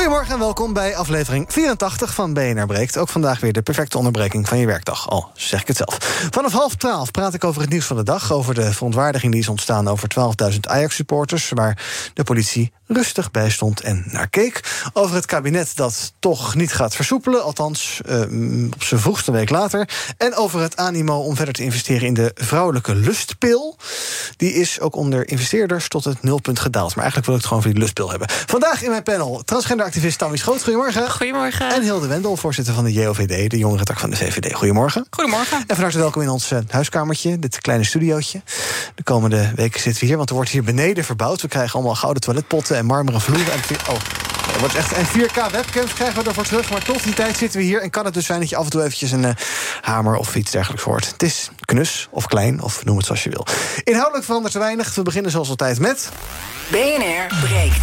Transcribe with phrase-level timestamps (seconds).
[0.00, 2.96] Goedemorgen en welkom bij aflevering 84 van BNR Breekt.
[2.96, 5.08] Ook vandaag weer de perfecte onderbreking van je werkdag.
[5.10, 5.96] Al zeg ik het zelf.
[6.30, 8.32] Vanaf half twaalf praat ik over het nieuws van de dag.
[8.32, 10.08] Over de verontwaardiging die is ontstaan over
[10.52, 11.48] 12.000 Ajax-supporters.
[11.48, 14.60] Waar de politie rustig bij stond en naar keek.
[14.92, 17.42] Over het kabinet dat toch niet gaat versoepelen.
[17.44, 18.20] Althans, uh,
[18.74, 19.88] op zijn vroegste week later.
[20.16, 23.76] En over het animo om verder te investeren in de vrouwelijke lustpil.
[24.36, 26.94] Die is ook onder investeerders tot het nulpunt gedaald.
[26.94, 28.28] Maar eigenlijk wil ik het gewoon voor die lustpil hebben.
[28.46, 30.62] Vandaag in mijn panel transgenderactivist Tammy Schoot.
[30.62, 31.10] Goedemorgen.
[31.10, 31.70] Goedemorgen.
[31.74, 34.54] En Hilde Wendel, voorzitter van de JOVD, de jongerentak van de VVD.
[34.54, 35.06] Goedemorgen.
[35.10, 35.58] Goedemorgen.
[35.58, 38.42] En van harte welkom in ons uh, huiskamertje, dit kleine studiootje.
[38.94, 41.42] De komende weken zitten we hier, want er wordt hier beneden verbouwd.
[41.42, 43.52] We krijgen allemaal gouden toiletpotten en marmeren vloeren.
[43.52, 44.00] En, oh,
[44.58, 46.70] wordt echt, en 4K webcams krijgen we ervoor terug.
[46.70, 47.82] Maar tot die tijd zitten we hier.
[47.82, 49.30] En kan het dus zijn dat je af en toe eventjes een uh,
[49.80, 51.06] hamer of iets dergelijks hoort.
[51.06, 53.46] Het is knus of klein, of noem het zoals je wil.
[53.84, 54.94] Inhoudelijk verandert er weinig.
[54.94, 56.08] We beginnen zoals altijd met...
[56.68, 57.82] BNR breekt.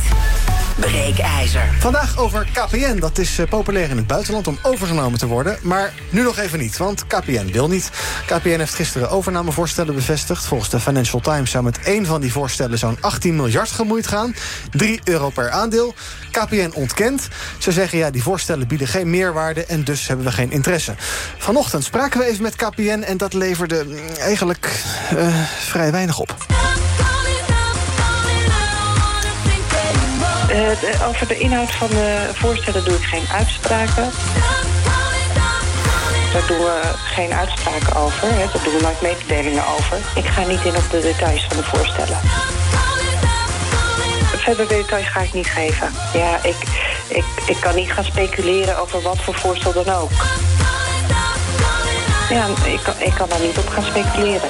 [0.79, 1.69] Breekijzer.
[1.79, 2.99] Vandaag over KPN.
[2.99, 5.57] Dat is uh, populair in het buitenland om overgenomen te worden.
[5.61, 7.89] Maar nu nog even niet, want KPN wil niet.
[8.25, 10.45] KPN heeft gisteren overnamevoorstellen bevestigd.
[10.45, 12.77] Volgens de Financial Times zou met één van die voorstellen...
[12.77, 14.35] zo'n 18 miljard gemoeid gaan.
[14.71, 15.93] 3 euro per aandeel.
[16.31, 17.27] KPN ontkent.
[17.57, 19.65] Ze zeggen, ja, die voorstellen bieden geen meerwaarde...
[19.65, 20.95] en dus hebben we geen interesse.
[21.37, 23.03] Vanochtend spraken we even met KPN...
[23.07, 24.83] en dat leverde mm, eigenlijk
[25.13, 25.27] uh,
[25.59, 26.35] vrij weinig op.
[30.51, 34.09] Uh, over de inhoud van de voorstellen doe ik geen uitspraken.
[36.33, 38.27] Daar doen we geen uitspraken over.
[38.27, 38.37] Hè.
[38.37, 39.97] Daar doen we nooit mededelingen over.
[40.15, 42.17] Ik ga niet in op de details van de voorstellen.
[44.35, 45.91] Verder details ga ik niet geven.
[46.13, 46.55] Ja, ik,
[47.07, 50.11] ik, ik kan niet gaan speculeren over wat voor voorstel dan ook.
[52.29, 54.49] Ja, ik, ik kan daar niet op gaan speculeren.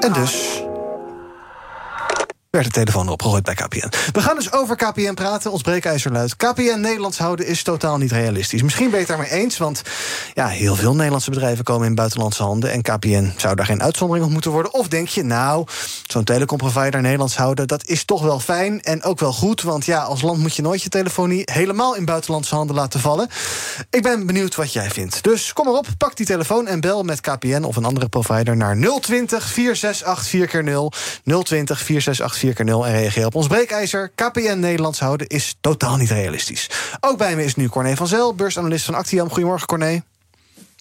[0.00, 0.62] En dus
[2.56, 3.90] werd de telefoon opgegooid bij KPN.
[4.12, 5.52] We gaan dus over KPN praten.
[5.52, 6.36] Ons breekijzer luidt.
[6.36, 8.62] KPN Nederlands houden is totaal niet realistisch.
[8.62, 9.82] Misschien ben je het daarmee eens, want
[10.34, 12.70] ja, heel veel Nederlandse bedrijven komen in buitenlandse handen.
[12.70, 14.74] En KPN zou daar geen uitzondering op moeten worden.
[14.74, 15.66] Of denk je, nou,
[16.06, 19.62] zo'n telecomprovider Nederlands houden, dat is toch wel fijn en ook wel goed.
[19.62, 23.28] Want ja, als land moet je nooit je telefonie helemaal in buitenlandse handen laten vallen.
[23.90, 25.22] Ik ben benieuwd wat jij vindt.
[25.22, 28.56] Dus kom maar op, pak die telefoon en bel met KPN of een andere provider
[28.56, 30.98] naar 020 468 4x0.
[31.42, 34.10] 020 468 4 keer 0 en reageer op ons breekijzer.
[34.14, 36.70] KPN Nederlands houden is totaal niet realistisch.
[37.00, 39.28] Ook bij me is nu Corné van Zel, beursanalist van Actiam.
[39.28, 40.02] Goedemorgen, Corné.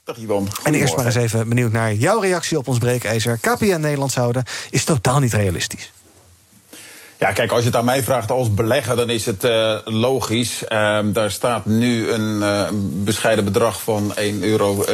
[0.03, 0.47] Dag Ivan.
[0.63, 3.37] En eerst maar eens even benieuwd naar jouw reactie op ons breekijzer.
[3.37, 5.91] KPN Nederlands houden is totaal niet realistisch.
[7.19, 10.63] Ja, kijk, als je het aan mij vraagt als belegger, dan is het uh, logisch.
[10.63, 12.67] Uh, daar staat nu een uh,
[13.03, 14.85] bescheiden bedrag van 1,72 euro.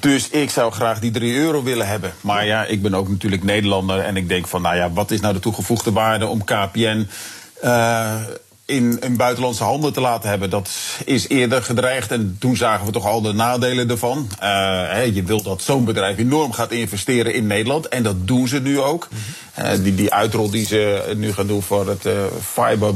[0.00, 2.12] Dus ik zou graag die 3 euro willen hebben.
[2.20, 3.98] Maar ja, ik ben ook natuurlijk Nederlander.
[3.98, 7.08] En ik denk van, nou ja, wat is nou de toegevoegde waarde om KPN
[8.68, 10.50] in een buitenlandse handen te laten hebben.
[10.50, 10.70] Dat
[11.04, 14.28] is eerder gedreigd en toen zagen we toch al de nadelen ervan.
[14.32, 14.38] Uh,
[14.88, 18.60] hè, je wilt dat zo'n bedrijf enorm gaat investeren in Nederland en dat doen ze
[18.60, 19.08] nu ook.
[19.58, 22.12] Uh, die, die uitrol die ze nu gaan doen voor het uh,
[22.42, 22.94] fiber...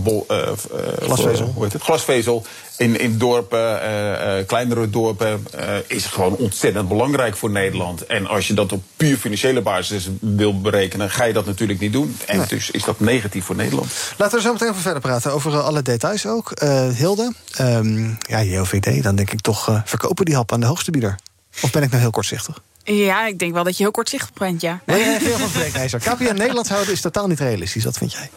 [0.99, 1.37] glasvezel.
[1.37, 1.83] Voor, hoe heet het?
[1.83, 2.47] Glasvezel
[2.83, 8.07] in, in dorpen, uh, uh, kleinere dorpen, uh, is gewoon ontzettend belangrijk voor Nederland.
[8.07, 11.93] En als je dat op puur financiële basis wil berekenen, ga je dat natuurlijk niet
[11.93, 12.17] doen.
[12.27, 12.47] En nee.
[12.47, 13.93] dus is dat negatief voor Nederland.
[14.19, 16.53] Laten we zo meteen over verder praten, over alle details ook.
[16.97, 21.19] Hilde, um, ja, JOVD, dan denk ik toch verkopen die hap aan de hoogste bieder.
[21.61, 22.63] Of ben ik nou heel kortzichtig?
[22.85, 24.81] Ja, ik denk wel dat je heel kortzichtig bent, ja.
[24.87, 26.01] Nee, nee, veel van spreekijzer.
[26.09, 28.31] KPN Nederlands houden is totaal niet realistisch, wat vind jij?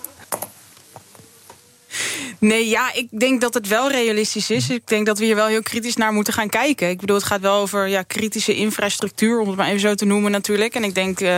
[2.45, 4.69] Nee, ja, ik denk dat het wel realistisch is.
[4.69, 6.89] Ik denk dat we hier wel heel kritisch naar moeten gaan kijken.
[6.89, 10.06] Ik bedoel, het gaat wel over ja, kritische infrastructuur, om het maar even zo te
[10.06, 10.75] noemen natuurlijk.
[10.75, 11.30] En ik denk uh,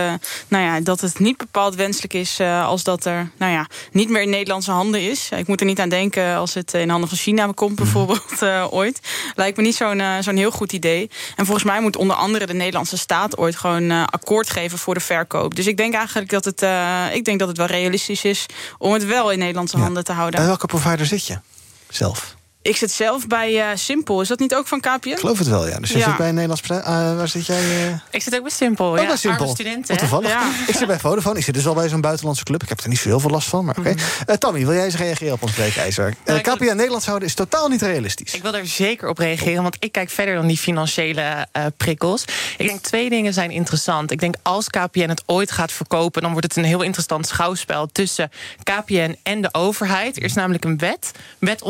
[0.48, 4.08] nou ja, dat het niet bepaald wenselijk is uh, als dat er nou ja, niet
[4.08, 5.28] meer in Nederlandse handen is.
[5.36, 8.66] Ik moet er niet aan denken als het in handen van China komt bijvoorbeeld uh,
[8.70, 9.00] ooit.
[9.34, 11.10] Lijkt me niet zo'n zo'n heel goed idee.
[11.36, 15.00] En volgens mij moet onder andere de Nederlandse staat ooit gewoon akkoord geven voor de
[15.00, 15.54] verkoop.
[15.54, 16.66] Dus ik denk eigenlijk dat het,
[17.12, 18.46] ik denk dat het wel realistisch is
[18.78, 19.82] om het wel in Nederlandse ja.
[19.82, 20.40] handen te houden.
[20.40, 21.40] En welke provider zit je
[21.88, 22.37] zelf?
[22.68, 24.20] Ik zit zelf bij uh, Simpel.
[24.20, 25.08] Is dat niet ook van KPN?
[25.08, 25.78] Ik geloof het wel, ja.
[25.78, 26.62] Dus je zit bij een Nederlands.
[26.70, 27.64] Uh, waar zit jij?
[27.64, 27.94] Uh...
[28.10, 29.06] Ik zit ook bij Simpel, oh, ja.
[29.06, 29.48] bij Simpel.
[29.48, 29.88] studenten.
[29.88, 30.30] Wat toevallig.
[30.30, 30.50] Ja.
[30.66, 31.38] Ik zit bij Vodafone.
[31.38, 32.62] Ik zit dus al bij zo'n buitenlandse club.
[32.62, 33.88] Ik heb er niet zo heel veel last van, maar oké.
[33.88, 34.02] Okay.
[34.26, 34.38] Mm.
[34.38, 36.14] Tammy, wil jij eens reageren op ons breekijzer?
[36.24, 36.74] Nou, KPN wil...
[36.74, 38.34] Nederlands houden is totaal niet realistisch.
[38.34, 42.24] Ik wil er zeker op reageren, want ik kijk verder dan die financiële prikkels.
[42.56, 44.10] Ik denk twee dingen zijn interessant.
[44.10, 47.86] Ik denk als KPN het ooit gaat verkopen, dan wordt het een heel interessant schouwspel
[47.86, 48.30] tussen
[48.62, 50.16] KPN en de overheid.
[50.16, 51.62] Er is namelijk een wet, wet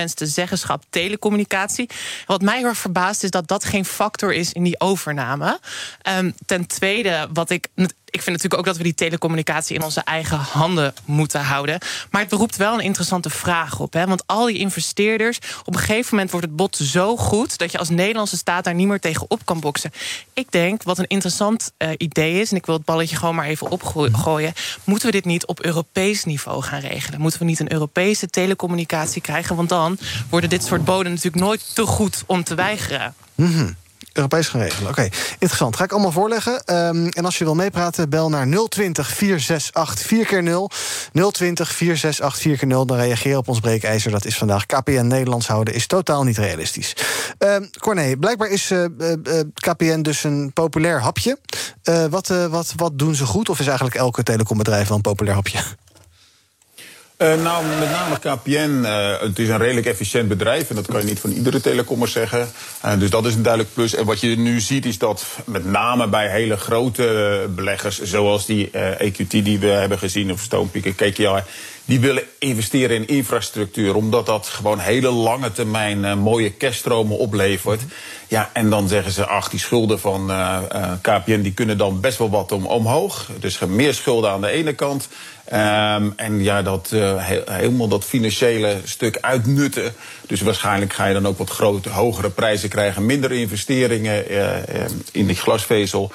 [0.00, 1.88] ongewenste zeggenschap telecommunicatie.
[2.26, 5.60] Wat mij heel erg verbaast is dat dat geen factor is in die overname.
[6.08, 7.68] Um, ten tweede, wat ik
[8.10, 11.78] ik vind natuurlijk ook dat we die telecommunicatie in onze eigen handen moeten houden.
[12.10, 13.92] Maar het beroept wel een interessante vraag op.
[13.92, 14.06] Hè?
[14.06, 17.78] Want al die investeerders, op een gegeven moment wordt het bod zo goed dat je
[17.78, 19.90] als Nederlandse staat daar niet meer tegen op kan boksen.
[20.34, 23.46] Ik denk wat een interessant uh, idee is, en ik wil het balletje gewoon maar
[23.46, 24.52] even opgooien.
[24.84, 27.20] Moeten we dit niet op Europees niveau gaan regelen?
[27.20, 29.56] Moeten we niet een Europese telecommunicatie krijgen?
[29.56, 29.98] Want dan
[30.30, 33.14] worden dit soort boden natuurlijk nooit te goed om te weigeren.
[33.34, 33.76] Mm
[34.12, 34.90] Europees gaan regelen.
[34.90, 35.76] Oké, interessant.
[35.76, 36.62] Ga ik allemaal voorleggen.
[36.74, 40.70] Um, en als je wil meepraten, bel naar 020 468 4 keer 0
[41.12, 44.10] 020 468 4 keer 0 Dan reageer op ons breekijzer.
[44.10, 45.74] Dat is vandaag KPN Nederlands houden.
[45.74, 46.96] Is totaal niet realistisch.
[47.38, 51.38] Um, Corné, blijkbaar is uh, uh, KPN dus een populair hapje.
[52.10, 53.48] Wat, wat, wat doen ze goed?
[53.48, 55.58] Of is eigenlijk elke telecombedrijf wel een populair hapje?
[57.22, 58.80] Uh, nou, met name KPN.
[58.82, 60.68] Uh, het is een redelijk efficiënt bedrijf.
[60.68, 62.48] En dat kan je niet van iedere telecommer zeggen.
[62.84, 63.94] Uh, dus dat is een duidelijk plus.
[63.94, 68.02] En wat je nu ziet is dat met name bij hele grote beleggers...
[68.02, 71.42] zoals die EQT die we hebben gezien, of Stonepeak KKR...
[71.90, 73.94] die willen investeren in infrastructuur.
[73.94, 77.82] Omdat dat gewoon hele lange termijn mooie cashstromen oplevert.
[78.28, 80.32] Ja, en dan zeggen ze, ach, die schulden van
[81.00, 81.40] KPN...
[81.40, 83.28] die kunnen dan best wel wat om, omhoog.
[83.40, 85.08] Dus meer schulden aan de ene kant...
[85.52, 86.90] Um, en ja, dat,
[87.50, 89.92] helemaal dat financiële stuk uitnutten.
[90.26, 93.06] Dus waarschijnlijk ga je dan ook wat grote, hogere prijzen krijgen.
[93.06, 94.24] Minder investeringen
[95.12, 96.12] in die glasvezel.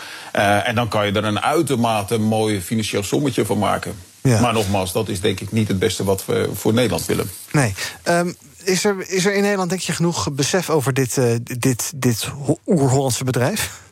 [0.64, 4.15] En dan kan je er een uitermate mooi financieel sommetje van maken.
[4.26, 4.42] Ja.
[4.42, 7.30] Maar nogmaals, dat is denk ik niet het beste wat we voor Nederland willen.
[7.52, 7.74] Nee.
[8.08, 11.20] Um, is, er, is er in Nederland denk je genoeg besef over dit,
[11.60, 12.28] dit, dit
[12.66, 13.84] oer-Hollandse bedrijf?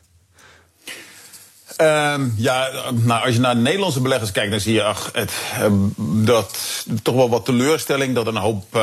[1.81, 5.31] Um, ja, nou, als je naar de Nederlandse beleggers kijkt, dan zie je ach, het,
[5.59, 5.71] uh,
[6.25, 6.59] dat
[7.01, 8.15] toch wel wat teleurstelling.
[8.15, 8.81] Dat een hoop uh,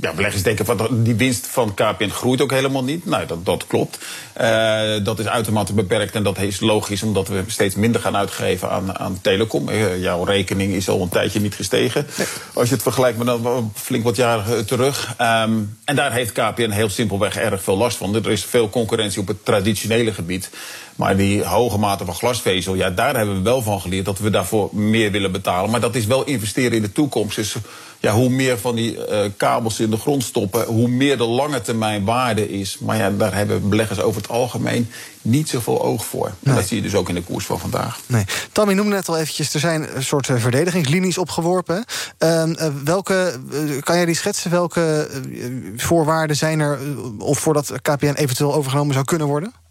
[0.00, 3.06] ja, beleggers denken van die winst van KPN groeit ook helemaal niet.
[3.06, 3.98] Nou, dat, dat klopt.
[4.40, 8.70] Uh, dat is uitermate beperkt en dat is logisch omdat we steeds minder gaan uitgeven
[8.70, 9.70] aan, aan telecom.
[9.98, 12.06] jouw rekening is al een tijdje niet gestegen.
[12.16, 12.26] Nee.
[12.52, 15.14] Als je het vergelijkt met dan flink wat jaren terug.
[15.20, 18.14] Um, en daar heeft KPN heel simpelweg erg veel last van.
[18.14, 20.50] Er is veel concurrentie op het traditionele gebied.
[20.96, 24.30] Maar die hoge mate van glasvezel, ja, daar hebben we wel van geleerd dat we
[24.30, 25.70] daarvoor meer willen betalen.
[25.70, 27.36] Maar dat is wel investeren in de toekomst.
[27.36, 27.56] Dus
[28.02, 31.60] ja, hoe meer van die uh, kabels in de grond stoppen, hoe meer de lange
[31.60, 32.78] termijn waarde is.
[32.80, 34.90] Maar ja, daar hebben beleggers over het algemeen
[35.22, 36.32] niet zoveel oog voor.
[36.38, 36.54] Nee.
[36.54, 38.00] dat zie je dus ook in de koers van vandaag.
[38.06, 38.24] Nee.
[38.52, 41.84] Tammy noemde net al eventjes, er zijn een soort verdedigingslinies opgeworpen.
[42.18, 42.44] Uh,
[42.84, 43.40] welke,
[43.80, 44.50] kan jij die schetsen?
[44.50, 45.08] Welke
[45.76, 46.78] voorwaarden zijn er
[47.18, 49.61] of voordat KPN eventueel overgenomen zou kunnen worden?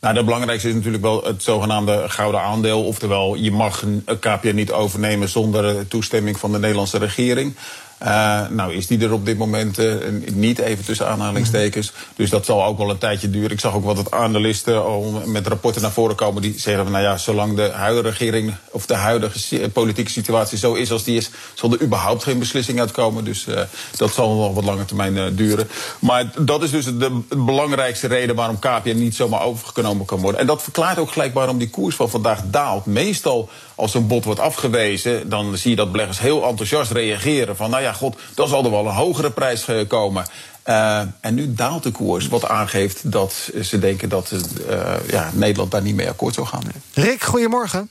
[0.00, 2.84] Nou, de belangrijkste is natuurlijk wel het zogenaamde gouden aandeel.
[2.84, 7.56] Oftewel, je mag een KPN niet overnemen zonder toestemming van de Nederlandse regering.
[8.02, 9.94] Uh, nou is die er op dit moment uh,
[10.32, 11.92] niet, even tussen aanhalingstekens.
[12.16, 13.50] Dus dat zal ook wel een tijdje duren.
[13.50, 16.42] Ik zag ook wat analisten al met rapporten naar voren komen...
[16.42, 18.54] die zeggen, van, nou ja, zolang de huidige regering...
[18.70, 21.30] of de huidige politieke situatie zo is als die is...
[21.54, 23.24] zal er überhaupt geen beslissing uitkomen.
[23.24, 23.60] Dus uh,
[23.96, 25.68] dat zal nog wat langer termijn duren.
[25.98, 28.36] Maar dat is dus de belangrijkste reden...
[28.36, 30.40] waarom KPN niet zomaar overgenomen kan worden.
[30.40, 32.86] En dat verklaart ook gelijk waarom die koers van vandaag daalt.
[32.86, 37.56] Meestal als een bod wordt afgewezen, dan zie je dat beleggers heel enthousiast reageren.
[37.56, 40.26] Van nou ja, god, dan zal er wel een hogere prijs komen.
[40.64, 44.32] Uh, en nu daalt de koers, wat aangeeft dat ze denken dat
[44.68, 46.62] uh, ja, Nederland daar niet mee akkoord zou gaan.
[46.94, 47.90] Rick, goedemorgen.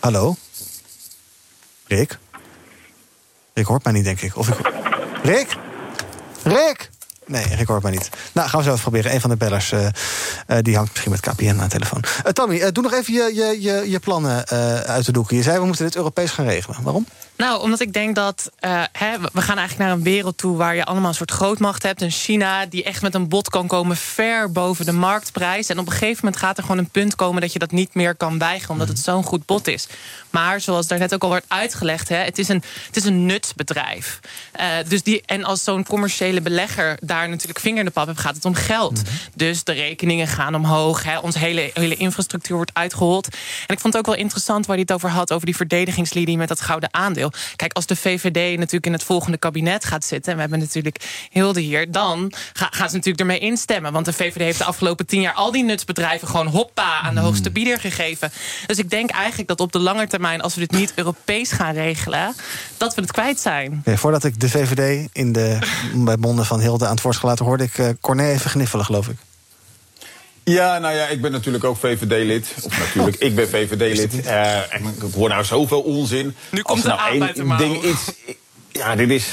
[0.00, 0.36] Hallo?
[1.86, 2.18] Rick?
[3.54, 4.36] Rick hoort mij niet, denk ik.
[4.36, 4.72] Of ik...
[5.22, 5.56] Rick?
[6.42, 6.90] Rick?
[7.26, 8.10] Nee, hoort mij niet.
[8.32, 9.14] Nou, gaan we zo proberen.
[9.14, 9.88] Een van de bellers uh, uh,
[10.62, 12.04] die hangt misschien met KPN aan de telefoon.
[12.48, 14.48] Uh, doe nog even je, je, je, je plannen
[14.86, 15.36] uit de doeken.
[15.36, 16.82] Je zei, we moeten dit Europees gaan regelen.
[16.82, 17.06] Waarom?
[17.36, 20.74] Nou, omdat ik denk dat uh, hè, we gaan eigenlijk naar een wereld toe waar
[20.74, 22.02] je allemaal een soort grootmacht hebt.
[22.02, 25.68] Een China die echt met een bod kan komen ver boven de marktprijs.
[25.68, 27.94] En op een gegeven moment gaat er gewoon een punt komen dat je dat niet
[27.94, 29.86] meer kan weigeren, omdat het zo'n goed bod is.
[30.30, 33.26] Maar zoals daar net ook al wordt uitgelegd, hè, het, is een, het is een
[33.26, 34.20] nutsbedrijf.
[34.60, 38.20] Uh, dus die, en als zo'n commerciële belegger daar natuurlijk vinger in de pap hebt,
[38.20, 39.02] gaat het om geld.
[39.02, 39.12] Mhm.
[39.34, 41.02] Dus de rekeningen gaan omhoog.
[41.02, 43.28] Hè, onze hele, hele infrastructuur wordt uitgehold.
[43.66, 46.36] En ik vond het ook wel interessant waar hij het over had, over die verdedigingslinie
[46.36, 47.25] met dat gouden aandeel.
[47.56, 51.26] Kijk, als de VVD natuurlijk in het volgende kabinet gaat zitten, en we hebben natuurlijk
[51.30, 53.92] Hilde hier, dan ga- gaan ze natuurlijk ermee instemmen.
[53.92, 57.20] Want de VVD heeft de afgelopen tien jaar al die nutsbedrijven gewoon hoppa aan de
[57.20, 58.32] hoogste bieder gegeven.
[58.66, 61.74] Dus ik denk eigenlijk dat op de lange termijn, als we dit niet Europees gaan
[61.74, 62.34] regelen,
[62.76, 63.82] dat we het kwijt zijn.
[63.84, 65.58] Ja, voordat ik de VVD in de,
[65.94, 69.08] bij monden van Hilde aan het woord gelaten hoorde ik eh Corné even gniffelen, geloof
[69.08, 69.16] ik.
[70.50, 72.54] Ja, nou ja, ik ben natuurlijk ook VVD-lid.
[72.62, 74.26] Of natuurlijk, ik ben VVD-lid.
[74.26, 76.34] Eh, en ik hoor nou zoveel onzin.
[76.50, 77.58] Nu Als komt er de nou mouw.
[77.58, 78.12] ding iets...
[78.72, 79.26] Ja, dit is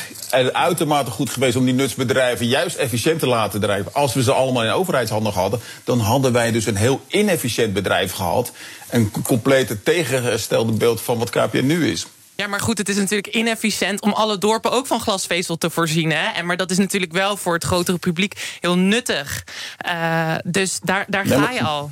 [0.51, 3.93] uitermate goed geweest om die nutsbedrijven juist efficiënt te laten drijven.
[3.93, 8.11] Als we ze allemaal in overheidshanden hadden, dan hadden wij dus een heel inefficiënt bedrijf
[8.11, 8.51] gehad.
[8.89, 12.05] Een complete tegengestelde beeld van wat KPN nu is.
[12.35, 16.11] Ja, maar goed, het is natuurlijk inefficiënt om alle dorpen ook van glasvezel te voorzien.
[16.11, 16.31] Hè?
[16.31, 19.43] En, maar dat is natuurlijk wel voor het grotere publiek heel nuttig.
[19.77, 21.91] Eh, dus daar, daar ga je al.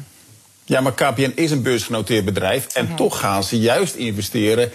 [0.65, 2.67] Ja, maar KPN is een beursgenoteerd bedrijf.
[2.73, 4.71] En toch gaan ze juist investeren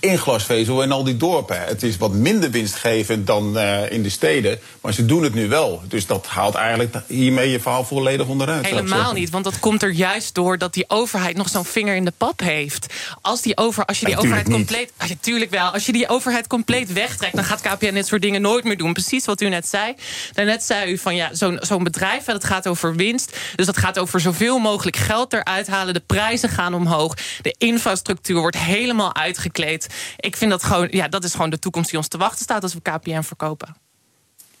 [0.00, 1.60] in glasvezel en al die dorpen.
[1.60, 4.58] Het is wat minder winstgevend dan eh, in de steden.
[4.80, 5.82] Maar ze doen het nu wel.
[5.88, 8.66] Dus dat haalt eigenlijk hiermee je verhaal volledig onderuit.
[8.66, 12.04] Helemaal niet, want dat komt er juist door dat die overheid nog zo'n vinger in
[12.04, 12.86] de pap heeft.
[13.20, 14.92] Als, die over, als je die overheid compleet.
[14.96, 15.70] Ah, ja, tuurlijk wel.
[15.70, 18.92] Als je die overheid compleet wegtrekt, dan gaat KPN dit soort dingen nooit meer doen.
[18.92, 19.94] Precies wat u net zei.
[20.32, 23.36] Daarnet zei u van ja, zo'n zo'n bedrijf, dat gaat over winst.
[23.56, 25.94] Dus dat gaat over zoveel mogelijk geld eruit halen.
[25.94, 27.16] De prijzen gaan omhoog.
[27.42, 29.87] De infrastructuur wordt helemaal uitgekleed.
[30.16, 32.62] Ik vind dat gewoon, ja, dat is gewoon de toekomst die ons te wachten staat
[32.62, 33.76] als we KPN verkopen.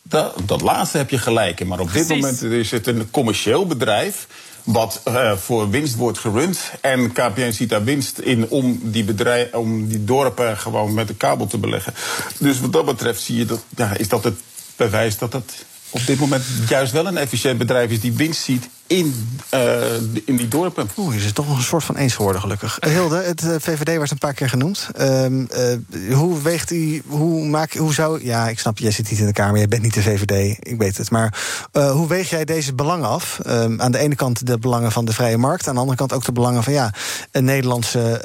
[0.02, 1.66] Dat, dat laatste heb je gelijk in.
[1.66, 4.26] Maar op dit moment is het een commercieel bedrijf.
[4.64, 6.60] Wat eh, voor winst wordt gerund.
[6.80, 11.14] En KPN ziet daar winst in om die, bedrijf, om die dorpen gewoon met de
[11.14, 11.94] kabel te beleggen.
[12.38, 14.40] Dus wat dat betreft zie je dat, ja, is dat het
[14.76, 18.68] bewijs dat het op dit moment juist wel een efficiënt bedrijf is die winst ziet
[18.88, 20.90] in, eh, in die dorpen.
[20.96, 22.78] Oeh, je is toch nog een soort van eens geworden, gelukkig.
[22.78, 24.88] Eh, Hilde, het eh, VVD werd een paar keer genoemd.
[24.96, 28.24] Ehm, eh, hoe weegt u, hoe maak hoe zou...
[28.24, 30.78] Ja, ik snap, jij zit niet in de Kamer, jij bent niet de VVD, ik
[30.78, 31.10] weet het.
[31.10, 31.38] Maar
[31.72, 33.38] eh, hoe weeg jij deze belangen af?
[33.38, 35.68] Ehm, aan de ene kant de belangen van de vrije markt...
[35.68, 36.94] aan de andere kant ook de belangen van, ja,
[37.30, 38.22] een Nederlandse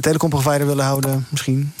[0.00, 1.72] telecomprovider willen houden, misschien?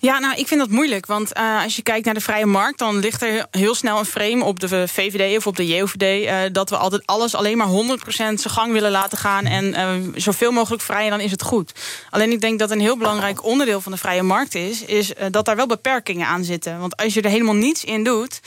[0.00, 1.06] Ja, nou, ik vind dat moeilijk.
[1.06, 4.04] Want eh, als je kijkt naar de vrije markt, dan ligt er heel snel een
[4.04, 6.02] frame op de VVD of op de JOVD.
[6.02, 9.44] eh, dat we altijd alles alleen maar 100% zijn gang willen laten gaan.
[9.44, 11.72] En eh, zoveel mogelijk vrij, en dan is het goed.
[12.10, 15.44] Alleen ik denk dat een heel belangrijk onderdeel van de vrije markt is, is dat
[15.44, 16.78] daar wel beperkingen aan zitten.
[16.78, 18.40] Want als je er helemaal niets in doet,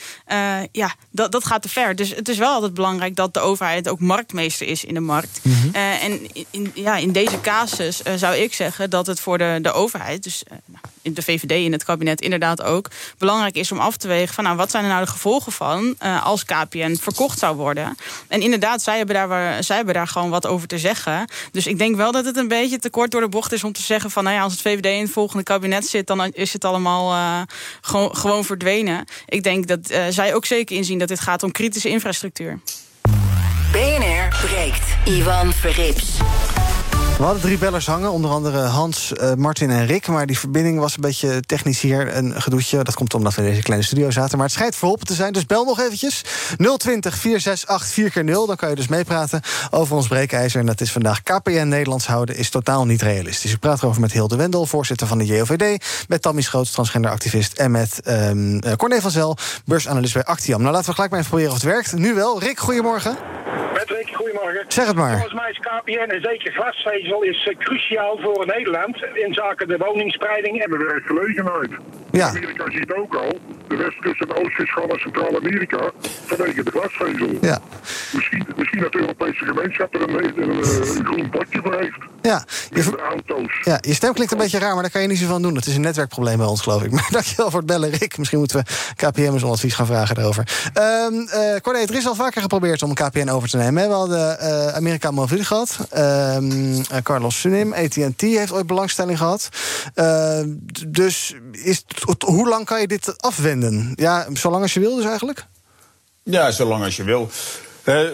[0.72, 1.96] ja, dat, dat gaat te ver.
[1.96, 5.40] Dus het is wel altijd belangrijk dat de overheid ook marktmeester is in de markt.
[5.72, 9.72] Eh, en in, ja, in deze casus zou ik zeggen dat het voor de, de
[9.72, 14.08] overheid, dus nou, de VVD in het kabinet inderdaad ook, belangrijk is om af te
[14.08, 17.56] wegen van nou, wat zijn er nou de gevolgen van eh, als KPN verkocht zou
[17.56, 17.96] worden.
[18.28, 21.30] En inderdaad, zij hebben, daar, zij hebben daar gewoon wat over te zeggen.
[21.50, 23.72] Dus ik denk wel dat het een beetje te kort door de bocht is om
[23.72, 26.52] te zeggen van nou ja, als het VVD in het volgende kabinet zit, dan is
[26.52, 29.04] het allemaal eh, gewoon, gewoon verdwenen.
[29.26, 32.60] Ik denk dat eh, zij ook zeker inzien dat dit gaat om kritische infrastructuur.
[33.72, 34.84] BNR breekt.
[35.04, 36.20] Ivan Verrips.
[37.18, 40.06] We hadden drie bellers hangen, onder andere Hans, eh, Martin en Rick.
[40.06, 42.82] Maar die verbinding was een beetje technisch hier een gedoetje.
[42.82, 44.36] Dat komt omdat we in deze kleine studio zaten.
[44.36, 46.22] Maar het schijnt verholpen te zijn, dus bel nog eventjes.
[46.76, 48.46] 020 468 4x0.
[48.46, 49.40] Dan kan je dus meepraten
[49.70, 50.60] over ons breekijzer.
[50.60, 53.52] En dat is vandaag KPN Nederlands houden is totaal niet realistisch.
[53.52, 55.84] Ik praat erover met Hilde Wendel, voorzitter van de JOVD.
[56.08, 57.52] Met Tammy Schoots, transgenderactivist.
[57.52, 58.30] En met eh,
[58.76, 60.60] Corné van Zel, beursanalist bij Actiam.
[60.60, 61.92] Nou, laten we gelijk maar even proberen of het werkt.
[61.92, 62.40] Nu wel.
[62.40, 63.16] Rick, goedemorgen.
[63.72, 64.64] Met Rick, goedemorgen.
[64.68, 65.12] Zeg het maar.
[65.12, 69.76] Volgens mij is KPN en zeker glasvezel is eh, cruciaal voor Nederland in zaken de
[69.76, 71.70] woningspreiding en de werkgelegenheid.
[72.10, 72.28] Ja.
[72.28, 75.90] Amerika ziet ook al, de westkust en oostkust gaan naar Centraal-Amerika
[76.26, 77.38] vanwege de glasvezel.
[77.40, 77.58] Ja.
[78.12, 80.56] Misschien, misschien dat de Europese gemeenschap er een, een, een,
[80.98, 81.98] een groen potje voor heeft.
[82.22, 83.60] Ja, je, auto's.
[83.62, 85.54] Ja, je stem klinkt een beetje raar, maar daar kan je niet zoveel aan doen.
[85.54, 86.90] Het is een netwerkprobleem bij ons, geloof ik.
[87.02, 88.18] Maar dankjewel voor het bellen, Rick.
[88.18, 88.64] Misschien moeten we
[88.96, 90.70] KPM eens om advies gaan vragen daarover.
[90.72, 93.82] Eh Corné, er is al vaker geprobeerd om KPN over te nemen.
[93.82, 93.88] hè.
[93.88, 95.78] We hadden eh Amerika Mobil gehad.
[95.90, 99.48] Ehm, eh, Carlos Sunim, AT&T heeft ooit belangstelling gehad.
[100.72, 101.84] D- dus is,
[102.26, 103.92] hoe lang kan je dit afwenden?
[103.96, 105.46] Ja, zolang als je wil dus eigenlijk?
[106.22, 107.30] Ja, zolang als je wil.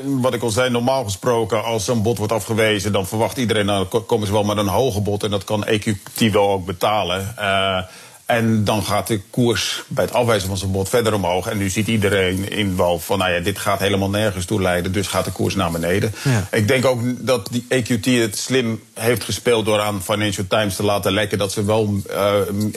[0.04, 3.78] Wat ik al zei, normaal gesproken, als een bod wordt afgewezen, dan verwacht iedereen, nou,
[3.78, 6.64] dan ko- komen ze wel met een hoger bod en dat kan EQT wel ook
[6.66, 7.35] betalen.
[7.37, 7.82] Eh,
[8.28, 11.47] en dan gaat de koers bij het afwijzen van zijn bod verder omhoog.
[11.47, 14.92] En nu ziet iedereen in wel van, nou ja, dit gaat helemaal nergens toe leiden,
[14.92, 16.14] dus gaat de koers naar beneden.
[16.25, 16.49] Ja.
[16.50, 20.82] Ik denk ook dat die EQT het slim heeft gespeeld door aan Financial Times te
[20.82, 22.35] laten lekken dat ze wel eh,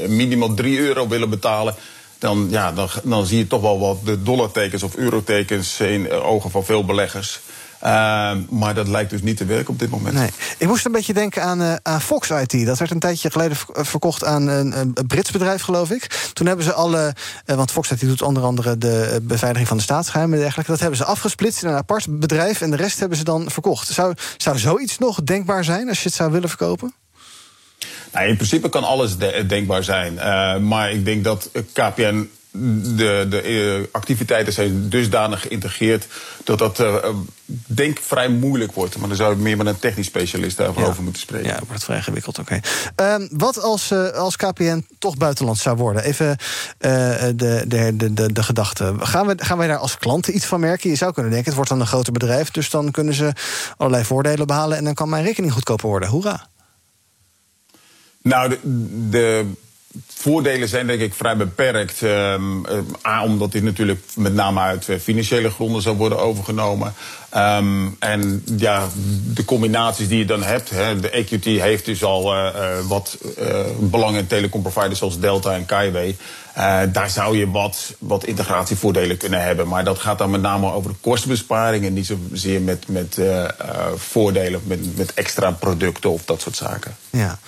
[0.08, 1.76] minimaal 3 euro willen betalen.
[2.18, 6.24] dan, ja, dan, dan zie je toch wel wat de dollartekens of eurotekens in de
[6.24, 7.40] ogen van veel beleggers.
[7.84, 10.16] Uh, maar dat lijkt dus niet te werken op dit moment.
[10.16, 10.30] Nee.
[10.58, 12.66] Ik moest een beetje denken aan, uh, aan Fox IT.
[12.66, 16.30] Dat werd een tijdje geleden verkocht aan een, een, Brits bedrijf, geloof ik.
[16.34, 17.14] Toen hebben ze alle.
[17.46, 20.72] Uh, want Fox IT doet onder andere de beveiliging van de staatsgeheimen en dergelijke.
[20.72, 22.62] Dat hebben ze afgesplitst in een apart bedrijf.
[22.62, 23.88] En de rest hebben ze dan verkocht.
[23.88, 26.94] Zou, zou zoiets nog denkbaar zijn als je het zou willen verkopen?
[28.12, 30.14] Nou, in principe kan alles de denkbaar zijn.
[30.68, 36.08] Maar ik denk dat KPN de, de activiteiten zijn dusdanig geïntegreerd
[36.44, 36.96] dat dat uh,
[37.66, 38.98] denk vrij moeilijk wordt.
[38.98, 41.48] Maar dan zou ik meer met een technisch specialist daarover over moeten spreken.
[41.48, 42.40] Ja, wordt vrij ingewikkeld.
[42.40, 42.62] Oké.
[42.96, 43.20] Okay.
[43.20, 46.04] Uh, wat als, uh, als KPN toch buitenland zou worden?
[46.04, 46.38] Even
[46.78, 47.36] de,
[47.68, 48.96] de, de, de, de gedachte.
[49.00, 50.90] Gaan, we, gaan wij daar als klanten iets van merken?
[50.90, 53.34] Je zou kunnen denken, het wordt dan een groter bedrijf, dus dan kunnen ze
[53.78, 56.10] allerlei voordelen behalen en dan kan mijn rekening goedkoper worden.
[56.10, 56.50] Hoera!
[58.22, 58.60] Nou, de,
[59.10, 59.52] de
[60.08, 62.02] voordelen zijn denk ik vrij beperkt.
[62.02, 62.66] Um,
[63.08, 66.94] A, omdat dit natuurlijk met name uit eh, financiële gronden zal worden overgenomen.
[67.36, 68.88] Um, en ja,
[69.34, 70.70] de combinaties die je dan hebt.
[70.70, 72.50] Hè, de EQT heeft dus al uh,
[72.88, 76.16] wat uh, belang in telecomproviders zoals Delta en Kaiway.
[76.58, 79.68] Uh, daar zou je wat, wat integratievoordelen kunnen hebben.
[79.68, 83.46] Maar dat gaat dan met name over de kostenbesparing en niet zozeer met, met uh,
[83.96, 86.96] voordelen, met, met extra producten of dat soort zaken.
[87.10, 87.40] Ja.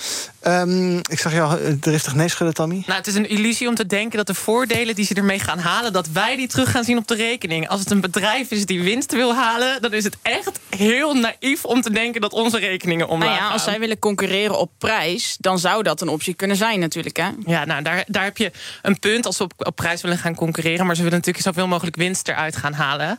[0.48, 2.84] Um, ik zag jou driftig nee schudden, Tammy.
[2.86, 5.60] Nou, het is een illusie om te denken dat de voordelen die ze ermee gaan
[5.60, 7.68] halen, dat wij die terug gaan zien op de rekening.
[7.68, 11.66] Als het een bedrijf is die winst wil halen, dan is het echt heel naïef
[11.66, 15.38] om te denken dat onze rekeningen omlaag nou ja, Als zij willen concurreren op prijs,
[15.40, 17.18] dan zou dat een optie kunnen zijn natuurlijk.
[17.18, 17.30] Hè?
[17.46, 20.36] Ja, nou, daar, daar heb je een punt als ze op, op prijs willen gaan
[20.36, 20.86] concurreren.
[20.86, 23.18] Maar ze willen natuurlijk zoveel mogelijk winst eruit gaan halen.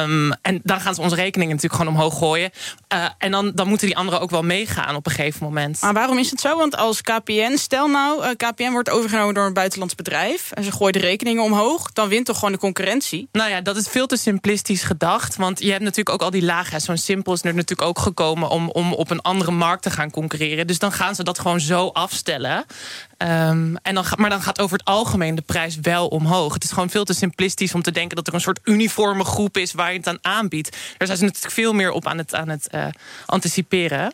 [0.00, 2.50] Um, en dan gaan ze onze rekeningen natuurlijk gewoon omhoog gooien.
[2.94, 5.80] Uh, en dan, dan moeten die anderen ook wel meegaan op een gegeven moment.
[5.80, 6.56] Maar waarom is het zo?
[6.56, 10.50] Want als KPN, stel nou, uh, KPN wordt overgenomen door een buitenlands bedrijf.
[10.52, 11.92] En ze gooien de rekeningen omhoog.
[11.92, 13.28] Dan wint toch gewoon de concurrentie?
[13.32, 15.36] Nou ja, dat is veel te simplistisch gedacht.
[15.36, 16.80] Want je hebt natuurlijk ook al die lagen.
[16.80, 20.10] Zo'n simpel is er natuurlijk ook gekomen om, om op een andere markt te gaan
[20.10, 20.66] concurreren.
[20.66, 22.64] Dus dan gaan ze dat gewoon zo afstellen.
[23.18, 26.54] Um, en dan, maar dan gaat over het algemeen de prijs wel omhoog.
[26.54, 29.56] Het is gewoon veel te simplistisch om te denken dat er een soort uniforme groep
[29.56, 30.70] is waar je het aan aanbiedt.
[30.70, 32.86] Daar zijn ze natuurlijk veel meer op aan het, aan het uh,
[33.26, 34.12] anticiperen.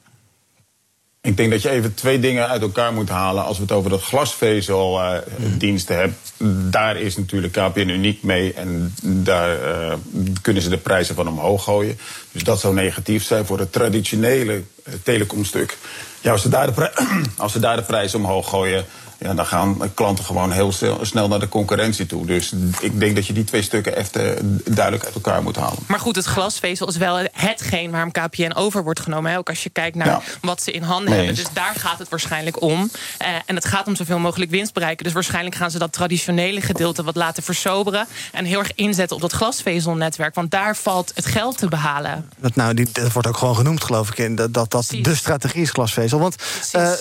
[1.20, 3.44] Ik denk dat je even twee dingen uit elkaar moet halen.
[3.44, 6.70] Als we het over dat glasvezeldiensten uh, hebben.
[6.70, 8.52] Daar is natuurlijk KPN uniek mee.
[8.52, 9.94] En daar uh,
[10.42, 11.98] kunnen ze de prijzen van omhoog gooien.
[12.32, 15.78] Dus dat zou negatief zijn voor het traditionele uh, telecomstuk.
[16.20, 16.92] Ja, als ze daar de,
[17.36, 18.84] als ze daar de prijzen omhoog gooien
[19.22, 22.26] ja, dan gaan klanten gewoon heel snel naar de concurrentie toe.
[22.26, 25.78] Dus ik denk dat je die twee stukken even duidelijk uit elkaar moet halen.
[25.86, 29.36] Maar goed, het glasvezel is wel hetgeen waarom KPN over wordt genomen.
[29.36, 30.22] Ook als je kijkt naar ja.
[30.40, 31.18] wat ze in handen nee.
[31.18, 31.36] hebben.
[31.36, 32.90] Dus daar gaat het waarschijnlijk om.
[33.22, 35.04] Uh, en het gaat om zoveel mogelijk winst bereiken.
[35.04, 38.06] Dus waarschijnlijk gaan ze dat traditionele gedeelte wat laten versoberen.
[38.32, 40.34] En heel erg inzetten op dat glasvezelnetwerk.
[40.34, 42.21] Want daar valt het geld te behalen.
[42.38, 44.18] Dat, nou, die, dat wordt ook gewoon genoemd, geloof ik.
[44.18, 46.18] In, dat dat, dat de strategie is glasvezel.
[46.18, 46.36] Want,
[46.76, 46.92] uh,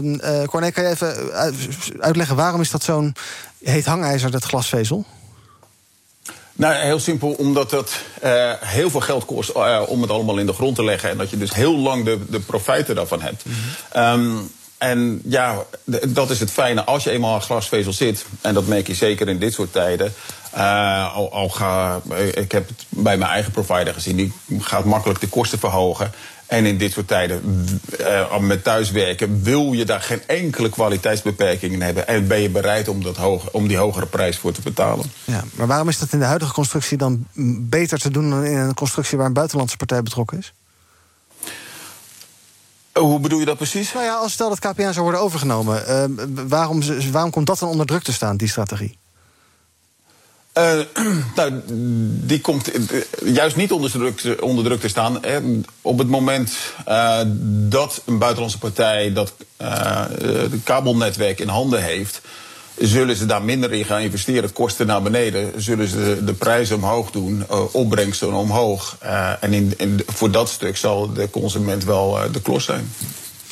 [0.00, 1.32] uh, Corné, kan je even
[2.00, 3.14] uitleggen waarom is dat zo'n
[3.62, 5.04] heet hangijzer, dat glasvezel?
[6.52, 10.46] Nou, heel simpel, omdat het uh, heel veel geld kost uh, om het allemaal in
[10.46, 11.10] de grond te leggen.
[11.10, 13.44] En dat je dus heel lang de, de profijten daarvan hebt.
[13.44, 13.52] Mm
[13.92, 14.02] -hmm.
[14.02, 15.64] um, en ja,
[16.08, 16.84] dat is het fijne.
[16.84, 20.12] Als je eenmaal aan glasvezel zit, en dat merk je zeker in dit soort tijden.
[20.56, 22.00] Uh, al, al ga,
[22.34, 26.12] ik heb het bij mijn eigen provider gezien, die gaat makkelijk de kosten verhogen.
[26.46, 27.68] En in dit soort tijden
[28.00, 32.08] uh, met thuiswerken wil je daar geen enkele kwaliteitsbeperking in hebben.
[32.08, 35.10] En ben je bereid om, dat hoog, om die hogere prijs voor te betalen.
[35.24, 37.26] Ja, maar waarom is dat in de huidige constructie dan
[37.60, 40.52] beter te doen dan in een constructie waar een buitenlandse partij betrokken is?
[42.92, 43.92] Hoe bedoel je dat precies?
[43.92, 46.04] Nou ja, als stel dat KPN zou worden overgenomen, uh,
[46.48, 48.98] waarom, waarom komt dat dan onder druk te staan, die strategie?
[50.58, 50.80] Uh,
[51.36, 51.60] nou,
[52.26, 52.70] die komt
[53.24, 53.90] juist niet onder
[54.64, 55.18] druk, te staan.
[55.20, 55.38] Hè.
[55.82, 56.56] Op het moment
[56.88, 57.20] uh,
[57.68, 60.04] dat een buitenlandse partij dat uh,
[60.64, 62.20] kabelnetwerk in handen heeft,
[62.78, 64.52] zullen ze daar minder in gaan investeren.
[64.52, 65.62] Kosten naar beneden.
[65.62, 68.96] Zullen ze de, prijzen omhoog doen, opbrengsten omhoog.
[69.40, 72.92] en in, voor dat stuk zal de consument wel de klos zijn.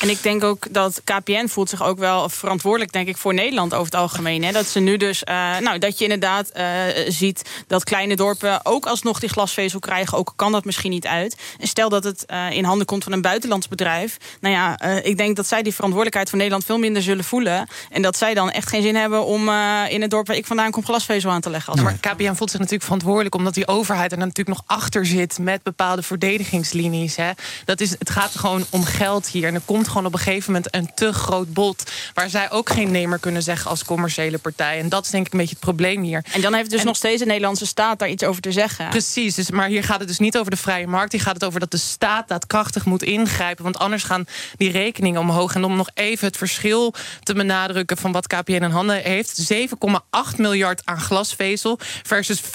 [0.05, 3.73] En ik denk ook dat KPN voelt zich ook wel verantwoordelijk, denk ik, voor Nederland
[3.73, 4.43] over het algemeen.
[4.43, 4.51] Hè.
[4.51, 6.65] Dat ze nu dus, uh, nou, dat je inderdaad uh,
[7.07, 10.17] ziet dat kleine dorpen ook alsnog die glasvezel krijgen.
[10.17, 11.37] Ook kan dat misschien niet uit.
[11.59, 14.17] En stel dat het uh, in handen komt van een buitenlands bedrijf.
[14.39, 17.67] Nou ja, ik denk dat zij die verantwoordelijkheid van Nederland veel minder zullen voelen.
[17.89, 19.49] En dat zij dan echt geen zin hebben om
[19.89, 21.71] in het dorp waar ik vandaan kom glasvezel aan te leggen.
[21.71, 25.39] Als maar KPN voelt zich natuurlijk verantwoordelijk omdat die overheid er natuurlijk nog achter zit
[25.39, 27.15] met bepaalde verdedigingslinies.
[27.15, 27.31] Hè.
[27.65, 29.47] Dat is, het gaat gewoon om geld hier.
[29.47, 31.91] En er komt gewoon op een gegeven moment een te groot bod.
[32.13, 34.79] Waar zij ook geen nemer kunnen zeggen als commerciële partij.
[34.79, 36.25] En dat is denk ik een beetje het probleem hier.
[36.33, 38.89] En dan heeft dus nog steeds de Nederlandse staat daar iets over te zeggen.
[38.89, 41.11] Precies, dus, maar hier gaat het dus niet over de vrije markt.
[41.11, 43.63] Hier gaat het over dat de staat daadkrachtig moet ingrijpen.
[43.63, 44.25] Want anders gaan
[44.57, 45.55] die rekeningen omhoog.
[45.55, 50.35] En om nog even het verschil te benadrukken van wat KPN in handen heeft: 7,8
[50.37, 52.49] miljard aan glasvezel versus 5,6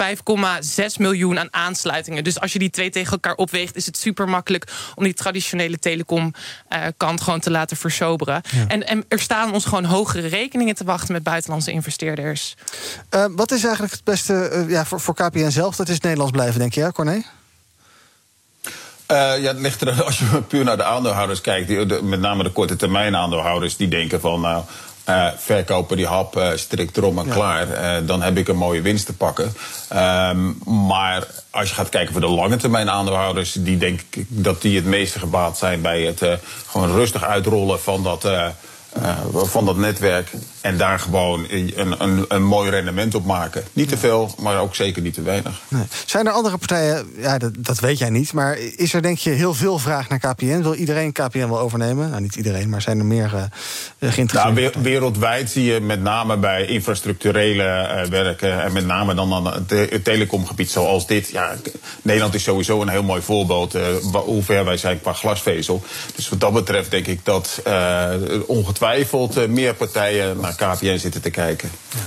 [0.99, 2.25] miljoen aan aansluitingen.
[2.25, 5.79] Dus als je die twee tegen elkaar opweegt, is het super makkelijk om die traditionele
[7.21, 8.43] gewoon te laten versoberen.
[8.69, 12.55] En, en er staan ons gewoon hogere rekeningen te wachten met buitenlandse investeerders.
[13.15, 15.77] Uh, wat is eigenlijk het beste uh, ja, voor, voor KPN zelf?
[15.77, 17.23] Dat is Nederlands blijven, denk je, hè, Corné?
[19.11, 22.21] Uh, ja, het ligt er, als je puur naar de aandeelhouders kijkt, die, de, met
[22.21, 24.65] name de korte termijn aandeelhouders, die denken van nou.
[25.09, 27.33] Uh, verkopen die hap uh, strikt erom en ja.
[27.33, 27.69] klaar.
[27.69, 29.53] Uh, dan heb ik een mooie winst te pakken.
[29.93, 30.59] Um,
[30.89, 34.77] maar als je gaat kijken voor de lange termijn aandeelhouders, die denk ik dat die
[34.77, 36.23] het meeste gebaat zijn bij het
[36.67, 38.29] gewoon rustig uitrollen van dat.
[39.33, 40.31] Van dat netwerk.
[40.61, 43.65] En daar gewoon een, een, een mooi rendement op maken.
[43.73, 45.61] Niet te veel, maar ook zeker niet te weinig.
[45.69, 45.83] Nee.
[46.07, 48.33] Zijn er andere partijen, ja, dat, dat, weet jij niet...
[48.33, 50.63] maar is er denk je heel veel vraag naar KPN?
[50.63, 52.11] Wil iedereen KPN wel overnemen?
[52.11, 54.75] Nou, niet iedereen, maar zijn er meer uh, geïnteresseerd?
[54.75, 58.63] Nou, wereldwijd zie je met name bij infrastructurele uh, werken...
[58.63, 61.29] en met name dan aan het te telecomgebied zoals dit.
[61.29, 61.55] Ja,
[62.03, 63.77] Nederland is sowieso een heel mooi voorbeeld...
[64.13, 65.83] hoe ver wij zijn qua glasvezel.
[66.15, 67.63] Dus wat dat betreft denk ik dat
[68.47, 71.71] ongetwijfeld meer partijen naar KPN zitten te kijken.
[71.89, 71.99] Ja.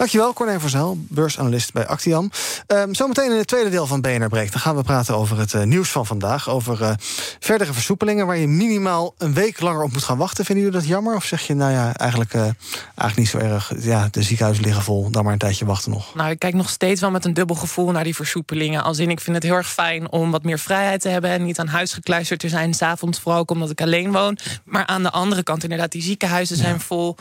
[0.00, 2.30] Dankjewel, Corné Verzel, beursanalist bij Actiam.
[2.66, 4.52] Um, zometeen in het tweede deel van BNR Breekt...
[4.52, 6.48] dan gaan we praten over het uh, nieuws van vandaag.
[6.48, 6.90] Over uh,
[7.38, 10.44] verdere versoepelingen waar je minimaal een week langer op moet gaan wachten.
[10.44, 11.14] Vinden jullie dat jammer?
[11.14, 13.72] Of zeg je, nou ja, eigenlijk, uh, eigenlijk niet zo erg...
[13.78, 16.14] ja, de ziekenhuizen liggen vol, dan maar een tijdje wachten nog?
[16.14, 18.82] Nou, ik kijk nog steeds wel met een dubbel gevoel naar die versoepelingen.
[18.82, 21.30] Als in, ik vind het heel erg fijn om wat meer vrijheid te hebben...
[21.30, 24.38] en niet aan huis gekluisterd te zijn, s'avonds vooral ook omdat ik alleen woon.
[24.64, 26.80] Maar aan de andere kant inderdaad, die ziekenhuizen zijn ja.
[26.80, 27.16] vol...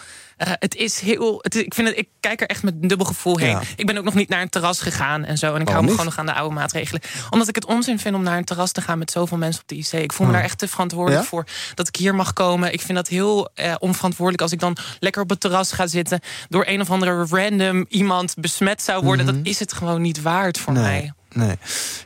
[0.47, 1.39] Uh, het is heel.
[1.41, 3.49] Het, ik, vind het, ik kijk er echt met een dubbel gevoel heen.
[3.49, 3.61] Ja.
[3.75, 5.55] Ik ben ook nog niet naar een terras gegaan en zo.
[5.55, 7.01] En ik hou me gewoon nog aan de oude maatregelen.
[7.29, 9.67] Omdat ik het onzin vind om naar een terras te gaan met zoveel mensen op
[9.67, 9.91] de IC.
[9.91, 10.37] Ik voel me Oh.
[10.37, 11.27] daar echt te verantwoordelijk Ja?
[11.29, 12.73] voor dat ik hier mag komen.
[12.73, 16.19] Ik vind dat heel eh, onverantwoordelijk als ik dan lekker op het terras ga zitten.
[16.49, 19.25] door een of andere random iemand besmet zou worden.
[19.25, 19.35] Mhm.
[19.35, 21.13] Dat is het gewoon niet waard voor mij.
[21.29, 21.55] Nee.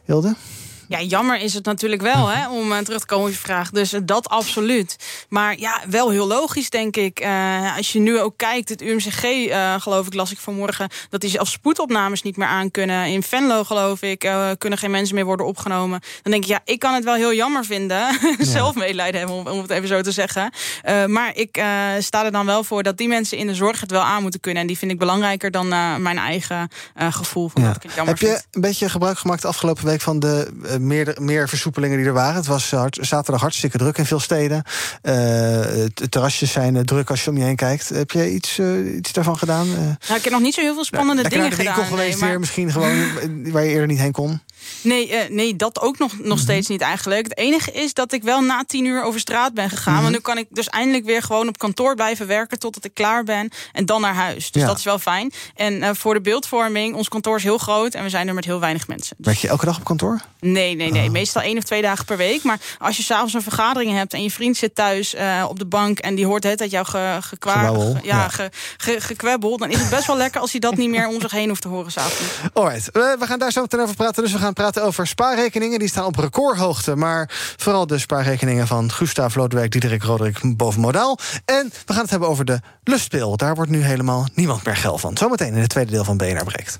[0.06, 0.36] Hilde?
[0.88, 3.70] Ja, jammer is het natuurlijk wel, hè, om uh, terug te komen op je vraag.
[3.70, 4.96] Dus uh, dat absoluut.
[5.30, 7.22] Maar ja, wel heel logisch, denk ik.
[7.22, 9.22] Uh, als je nu ook kijkt, het UMCG,
[9.78, 10.90] geloof ik, las ik vanmorgen...
[11.10, 13.06] dat die zelfs spoedopnames niet meer aan kunnen.
[13.06, 14.20] In Venlo, geloof ik,
[14.58, 16.02] kunnen geen mensen meer worden opgenomen.
[16.22, 18.02] Dan denk ik, ja, ik kan het wel heel jammer vinden.
[18.38, 18.46] Ja.
[18.46, 20.52] Zelf medelijden hebben, om, om, het even zo te zeggen.
[21.08, 21.64] maar ik
[22.00, 24.40] sta er dan wel voor dat die mensen in de zorg het wel aan moeten
[24.40, 24.62] kunnen.
[24.62, 25.68] En die vind ik belangrijker dan
[26.02, 27.50] mijn eigen gevoel.
[27.50, 27.70] Van Ja.
[27.70, 31.18] ik het jammer Heb je een beetje gebruik gemaakt de afgelopen week van de meer,
[31.20, 32.36] meer versoepelingen die er waren?
[32.36, 34.64] Het was hard, zaterdag hartstikke druk in veel steden.
[35.02, 37.90] Het terrasjes zijn uh, druk als je om je heen kijkt.
[37.90, 38.60] Heb je iets,
[38.98, 39.68] iets daarvan gedaan?
[39.68, 41.86] Nou, ik heb nog niet zo heel veel spannende nou, dingen naar de gedaan.
[41.86, 42.30] geweest nee, maar...
[42.30, 44.42] weer, misschien gewoon waar je eerder niet heen kon.
[44.82, 47.24] Nee, uh, nee, dat ook nog, nog steeds niet eigenlijk.
[47.24, 49.94] Het enige is dat ik wel na tien uur over straat ben gegaan.
[49.94, 50.02] Mhm.
[50.02, 52.60] Want nu kan ik dus eindelijk weer gewoon op kantoor blijven werken...
[52.60, 54.52] totdat ik klaar ben en dan naar huis.
[54.52, 54.68] Dus Ja.
[54.68, 55.32] dat is wel fijn.
[55.56, 57.94] En uh, voor de beeldvorming, ons kantoor is heel groot...
[57.94, 59.16] en we zijn er met heel weinig mensen.
[59.20, 60.22] Werk je elke dag op kantoor?
[60.40, 61.06] Nee, nee, nee.
[61.06, 61.12] Oh.
[61.12, 62.44] Meestal één of twee dagen per week.
[62.44, 64.14] Maar als je s'avonds een vergadering hebt...
[64.14, 66.00] en je vriend zit thuis uh, op de bank...
[66.00, 68.30] en die hoort hele tijd jou ge, gekwaar, Gewauwel, ge- ja, ja.
[68.30, 69.58] Ge, ge, gekwebbel...
[69.58, 71.62] dan is het best wel lekker als hij dat niet meer om zich heen hoeft
[71.62, 72.34] te horen s'avonds.
[72.54, 74.24] Alright, we, we gaan daar zo meteen over praten.
[74.24, 75.80] Dus we gaan praten over spaarrekeningen.
[75.80, 76.96] Die staan op recordhoogte.
[76.96, 81.20] Maar vooral de spaarrekeningen van Gustav Lodewijk, Diederik Roderick boven modaal.
[81.46, 83.38] En we gaan het hebben over de lustpil.
[83.38, 85.18] Daar wordt nu helemaal niemand meer geil van.
[85.18, 86.80] Zometeen in het tweede deel van BNR Breekt.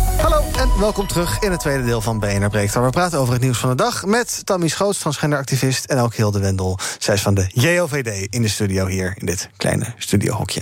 [0.21, 2.73] Hallo en welkom terug in het tweede deel van BNR Breekt.
[2.73, 5.85] Waar we praten over het nieuws van de dag met Tammy Schoots, transgenderactivist...
[5.85, 6.77] en ook Hilde Wendel.
[6.99, 10.61] Zij is van de JOVD in de studio hier, in dit kleine studiohokje.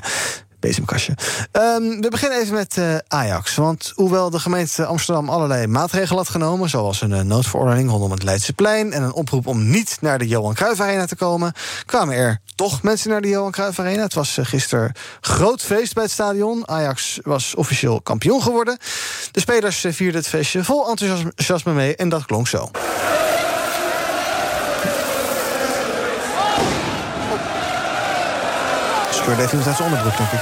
[0.60, 1.18] Bezemkastje.
[1.52, 3.56] Um, we beginnen even met uh, Ajax.
[3.56, 6.70] Want hoewel de gemeente Amsterdam allerlei maatregelen had genomen...
[6.70, 8.94] zoals een uh, noodverordening rondom het Leidseplein...
[8.94, 11.54] en een oproep om niet naar de Johan Cruijff Arena te komen...
[11.86, 14.04] kwamen er toch mensen naar de Johan Cruijff Arena.
[14.04, 14.92] Het was uh, gisteren
[15.22, 16.68] groot feest bij het stadion.
[16.68, 18.78] Ajax was officieel kampioen geworden.
[19.32, 21.96] De spelers vierden het feestje vol enthousiasme mee...
[21.96, 22.72] en dat klonk zo.
[29.30, 30.40] Gebeurde even uit zijn onderbroek, denk ik.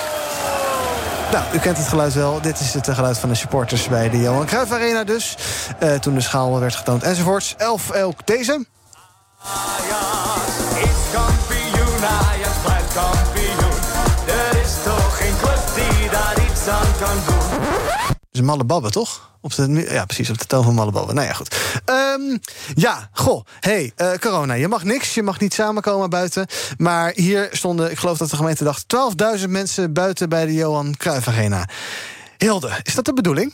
[1.31, 2.41] Nou, u kent het geluid wel.
[2.41, 5.37] Dit is het eh, geluid van de supporters bij de Johan Cruijff Arena dus.
[5.83, 7.55] Uh, toen de schaal werd getoond enzovoorts.
[7.57, 8.65] Elf elk deze.
[9.43, 10.41] Ajax
[10.73, 13.73] is kampioen, Ajax blijft kampioen.
[14.25, 17.76] Er is toch geen club die daar iets aan kan doen.
[18.37, 19.31] Is Malle Babbe, toch?
[19.41, 21.13] Op de, ja, precies, op de toon van Malle Babbe.
[21.13, 21.55] Nou ja, goed.
[21.85, 22.39] Um,
[22.75, 23.45] ja, goh.
[23.59, 24.53] hey, uh, corona.
[24.53, 26.47] Je mag niks, je mag niet samenkomen buiten.
[26.77, 28.85] Maar hier stonden, ik geloof dat de gemeente dacht...
[29.39, 31.67] 12.000 mensen buiten bij de Johan Cruijff Arena.
[32.37, 33.53] Hilde, is dat de bedoeling?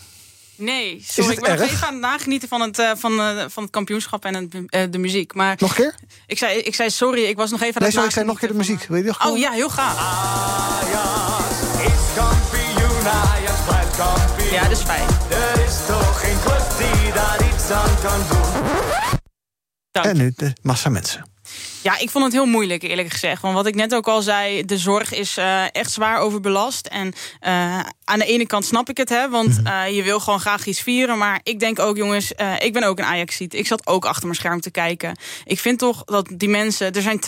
[0.55, 3.63] Nee, sorry, ik ben nog even aan het nagenieten van het, uh, van, uh, van
[3.63, 5.33] het kampioenschap en het, uh, de muziek.
[5.33, 5.95] Maar nog een keer?
[6.27, 8.25] Ik zei, ik zei sorry, ik was nog even aan nee, het sorry, ik zei
[8.25, 8.85] nog een keer de muziek.
[8.87, 9.97] Wil je nog oh ja, heel graag.
[9.97, 11.49] Ajax
[11.85, 14.32] is kampioen, Ajax blijft kampioen.
[14.53, 15.07] Ja, dat is fijn.
[15.29, 18.63] Er is toch geen club die daar iets aan kan doen.
[19.91, 20.05] Dank.
[20.05, 21.32] En nu de massa mensen.
[21.83, 23.41] Ja, ik vond het heel moeilijk, eerlijk gezegd.
[23.41, 26.85] Want wat ik net ook al zei, de zorg is uh, echt zwaar overbelast.
[26.85, 30.39] En uh, aan de ene kant snap ik het, hè, want uh, je wil gewoon
[30.39, 31.17] graag iets vieren.
[31.17, 33.53] Maar ik denk ook, jongens, ik ben ook een Ajaxiet.
[33.53, 35.17] Ik zat ook achter mijn scherm te kijken.
[35.45, 36.91] Ik vind toch dat die mensen...
[36.93, 37.19] Er zijn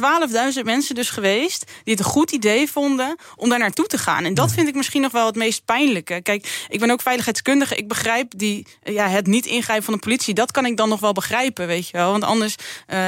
[0.56, 4.24] 12.000 mensen dus geweest die het een goed idee vonden om daar naartoe te gaan.
[4.24, 6.22] En dat vind ik misschien nog wel het meest pijnlijke.
[6.22, 7.76] Kijk, ik ben ook veiligheidskundige.
[7.76, 10.34] Ik begrijp die, ja, het niet ingrijpen van de politie.
[10.34, 12.12] Dat kan ik dan nog wel begrijpen, weet je wel.
[12.12, 12.56] Want anders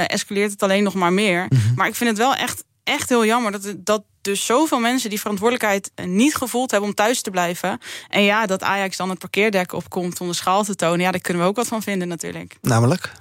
[0.07, 1.36] escaleert het alleen nog maar meer.
[1.49, 1.73] Mm-hmm.
[1.75, 5.19] Maar ik vind het wel echt, echt heel jammer dat, dat dus zoveel mensen die
[5.19, 7.79] verantwoordelijkheid niet gevoeld hebben om thuis te blijven.
[8.07, 10.99] En ja, dat Ajax dan het parkeerdek opkomt om de schaal te tonen.
[10.99, 12.57] Ja, daar kunnen we ook wat van vinden natuurlijk.
[12.61, 13.11] Namelijk?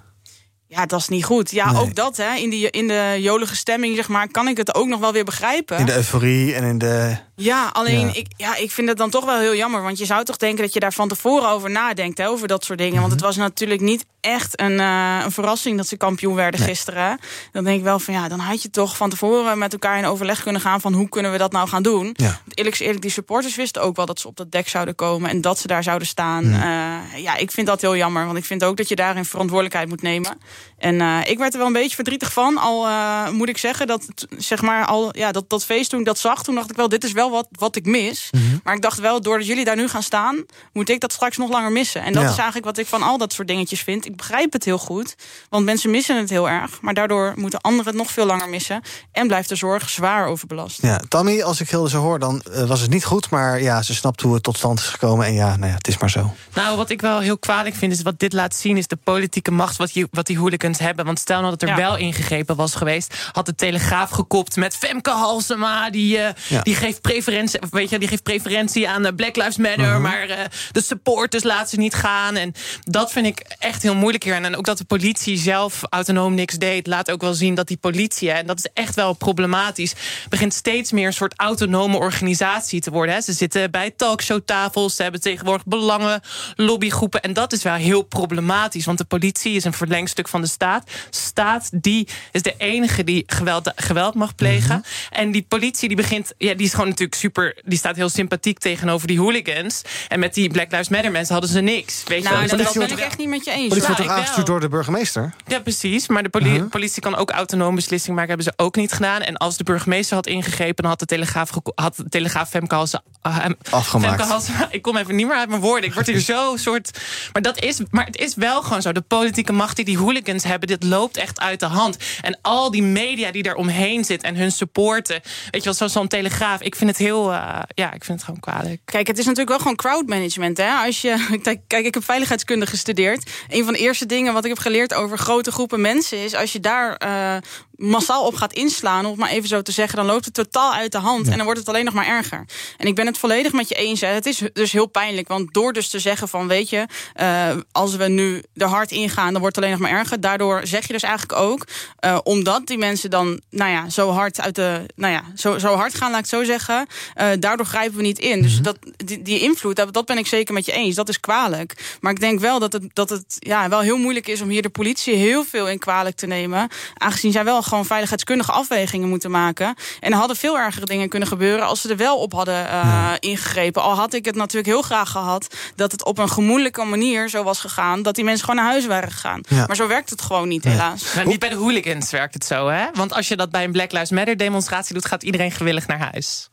[0.68, 1.50] Ja, dat is niet goed.
[1.50, 1.80] Ja, nee.
[1.80, 2.34] ook dat, hè.
[2.34, 5.24] In, die, in de jolige stemming, zeg maar, kan ik het ook nog wel weer
[5.24, 5.78] begrijpen.
[5.78, 7.16] In de euforie en in de...
[7.36, 8.14] Ja, alleen, ja.
[8.14, 9.82] Ik, ja, ik vind het dan toch wel heel jammer.
[9.82, 12.64] Want je zou toch denken dat je daar van tevoren over nadenkt, hè, over dat
[12.64, 13.00] soort dingen.
[13.00, 16.68] Want het was natuurlijk niet echt een, uh, een verrassing dat ze kampioen werden nee.
[16.68, 17.18] gisteren.
[17.52, 20.06] Dan denk ik wel van, ja, dan had je toch van tevoren met elkaar in
[20.06, 22.10] overleg kunnen gaan van hoe kunnen we dat nou gaan doen.
[22.12, 22.40] Ja.
[22.54, 25.40] Eerlijk eerlijk, die supporters wisten ook wel dat ze op dat dek zouden komen en
[25.40, 26.44] dat ze daar zouden staan.
[26.44, 29.24] Ja, uh, ja ik vind dat heel jammer, want ik vind ook dat je daarin
[29.24, 30.38] verantwoordelijkheid moet nemen.
[30.78, 32.58] En uh, ik werd er wel een beetje verdrietig van.
[32.58, 32.86] Al
[33.32, 34.06] moet ik zeggen dat,
[34.38, 36.88] zeg maar, al, ja, dat, dat feest toen ik dat zag, toen dacht ik wel,
[36.88, 38.28] dit is wel wat, wat ik mis.
[38.30, 38.42] Mhm.
[38.42, 38.60] Mm -hmm.
[38.64, 41.50] Maar ik dacht wel, doordat jullie daar nu gaan staan, moet ik dat straks nog
[41.50, 42.02] langer missen.
[42.02, 42.28] En dat Ja.
[42.28, 44.04] is eigenlijk wat ik van al dat soort dingetjes vind.
[44.06, 45.14] Ik begrijp het heel goed,
[45.48, 46.80] want mensen missen het heel erg.
[46.80, 48.80] Maar daardoor moeten anderen het nog veel langer missen.
[49.12, 50.82] En blijft de zorg zwaar overbelast.
[50.82, 53.30] Ja, Tammy, als ik Hilde zo hoor, dan uh, was het niet goed.
[53.30, 55.26] Maar ja, ze snapt hoe het tot stand is gekomen.
[55.26, 56.34] En ja, nou ja, het is maar zo.
[56.54, 58.76] Nou, wat ik wel heel kwalijk vind, is wat dit laat zien...
[58.76, 61.04] is de politieke macht wat, je, wat die hooligans hebben.
[61.04, 61.76] Want stel nou dat er Ja.
[61.76, 63.14] wel ingegrepen was geweest...
[63.32, 65.90] had de Telegraaf gekopt met Femke Halsema...
[65.90, 66.62] die, eh, Ja.
[66.62, 69.92] die, geeft, preferentie, weet je, die geeft preferentie aan eh, Black Lives Matter...
[69.92, 70.00] Mhm.
[70.00, 72.36] maar eh, de supporters laten ze niet gaan.
[72.36, 74.34] En dat vind ik echt heel moeilijk hier.
[74.34, 76.86] En ook dat de politie zelf autonoom niks deed...
[76.86, 79.94] laat ook wel zien dat die politie, en dat is echt wel problematisch...
[80.28, 83.14] begint steeds meer een soort autonome organisatie te worden.
[83.14, 83.20] Hè.
[83.20, 86.20] Ze zitten bij talkshowtafels, ze hebben tegenwoordig belangen,
[86.56, 87.22] lobbygroepen...
[87.22, 90.90] en dat is wel heel problematisch, want de politie is een verlengstuk van de staat.
[91.10, 94.84] Staat die is de enige die geweld, geweld mag plegen.
[95.10, 97.56] En die politie die begint, ja, die is gewoon natuurlijk super...
[97.64, 99.82] die staat heel sympathiek tegenover die hooligans.
[100.08, 102.02] En met die Black Lives Matter mensen hadden ze niks.
[102.06, 102.32] Weet je wel.
[102.38, 103.68] Nou, dat, dat ben ik echt niet met je eens.
[103.68, 104.16] Politie wordt toch wel.
[104.16, 105.34] aangestuurd door de burgemeester?
[105.46, 106.08] Ja, precies.
[106.08, 108.34] Maar de poli- politie kan ook autonoom beslissing maken.
[108.34, 109.20] Hebben ze ook niet gedaan.
[109.22, 110.74] En als de burgemeester had ingegrepen...
[110.82, 114.14] dan had de Telegraaf, had de telegraaf Femke Halse, uh, hem- Afgemaakt.
[114.16, 115.88] Femke Halsema- ik kom even niet meer uit mijn woorden.
[115.88, 116.98] Ik word hier zo soort...
[117.32, 118.92] Maar, dat is, maar het is wel gewoon zo.
[118.92, 120.68] De politieke macht die die hooligans hebben...
[120.68, 121.96] dit loopt echt uit de hand.
[122.22, 124.22] En al die media die daar omheen zit...
[124.22, 125.20] en hun supporten.
[125.50, 126.60] Weet je wel, zo- zo'n telegraaf.
[126.60, 127.32] Ik vind het heel...
[127.32, 128.80] uh, ja, ik vind het gewoon kwalijk.
[128.84, 130.56] Kijk, het is natuurlijk wel gewoon crowdmanagement.
[130.56, 130.70] Hè?
[130.70, 133.30] Als je, kijk, kijk, ik heb veiligheidskunde gestudeerd.
[133.48, 136.52] Een van de eerste dingen wat ik heb geleerd over grote groepen mensen is als
[136.52, 137.36] je daar eh,
[137.76, 140.72] massaal op gaat inslaan, om het maar even zo te zeggen, dan loopt het totaal
[140.72, 142.44] uit de hand en dan wordt het alleen nog maar erger.
[142.76, 144.00] En ik ben het volledig met je eens.
[144.00, 144.06] Hè.
[144.06, 147.96] Het is dus heel pijnlijk, want door dus te zeggen van, weet je, eh, als
[147.96, 150.20] we nu er hard ingaan, dan wordt het alleen nog maar erger.
[150.20, 151.66] Daardoor zeg je dus eigenlijk ook,
[151.98, 155.74] eh, omdat die mensen dan, nou ja, zo hard uit de, nou ja, zo, zo
[155.74, 158.42] hard gaan, laat ik het zo zeggen, eh, daardoor grijpen we niet in.
[158.42, 160.94] Dus dat, die, die invloed, dat, dat ben ik zeker met je eens.
[160.94, 161.96] Dat is kwalijk.
[162.00, 164.62] Maar ik denk wel dat het, dat het ja, wel heel moeilijk is om hier
[164.62, 166.68] de politie heel veel in kwalijk te nemen.
[166.94, 169.74] Aangezien zij wel gewoon veiligheidskundige afwegingen moeten maken.
[170.00, 173.12] En er hadden veel ergere dingen kunnen gebeuren als ze er wel op hadden eh,
[173.20, 173.82] ingegrepen.
[173.82, 177.42] Al had ik het natuurlijk heel graag gehad dat het op een gemoedelijke manier zo
[177.42, 178.02] was gegaan.
[178.02, 179.40] Dat die mensen gewoon naar huis waren gegaan.
[179.48, 179.66] Ja.
[179.66, 181.14] Maar zo werkt het gewoon niet, helaas.
[181.14, 182.86] Maar niet bij de hooligans werkt het zo, hè?
[182.92, 185.06] Want als je dat bij een Black Lives Matter demonstratie doet...
[185.06, 186.48] gaat iedereen gewillig naar huis.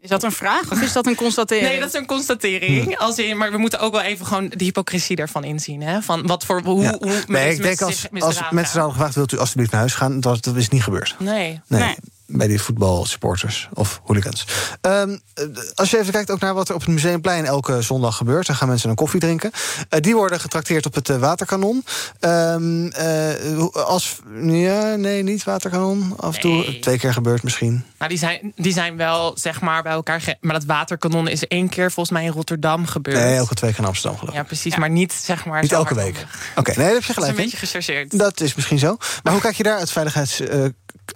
[0.00, 1.68] Is dat een vraag of is dat een constatering?
[1.68, 2.98] Nee, dat is een constatering.
[2.98, 5.82] Als in, maar we moeten ook wel even gewoon de hypocrisie daarvan inzien.
[5.82, 6.02] Hè?
[6.02, 6.96] Van wat voor, hoe, Ja.
[6.98, 9.14] hoe Nee, ik mensen denk zich als, als mensen zouden gevraagd...
[9.14, 10.20] wilt u alsjeblieft naar huis gaan?
[10.20, 11.16] Dat, dat is niet gebeurd.
[11.18, 11.60] Nee.
[11.66, 11.80] Nee.
[11.80, 11.96] Nee.
[12.32, 14.46] Bij die voetbalsupporters of hooligans.
[14.80, 18.16] Ehm, eh, als je even kijkt ook naar wat er op het Museumplein elke zondag
[18.16, 18.46] gebeurt...
[18.46, 19.50] dan gaan mensen een koffie drinken.
[19.88, 21.84] Eh, die worden getrakteerd op het eh, waterkanon.
[22.20, 26.14] Ehm, eh, hoe- als, ja, nee, niet waterkanon.
[26.16, 26.78] Af en toe Nee.
[26.78, 27.84] twee keer gebeurt misschien.
[27.98, 30.20] Nou, die zijn, die zijn wel zeg maar bij elkaar.
[30.20, 33.16] ge- Maar dat waterkanon is één keer volgens mij in Rotterdam gebeurd.
[33.16, 34.40] Nee, elke twee keer in Amsterdam geloof ik.
[34.40, 34.76] Ja, precies.
[34.76, 35.62] Maar niet zeg maar.
[35.62, 36.26] Niet elke week.
[36.56, 38.18] Oké, nee, daar heb je Dat is gelijk een beetje gechargeerd.
[38.18, 38.96] Dat is misschien zo.
[39.22, 40.64] Maar hoe kijk je daar uit veiligheids, eh,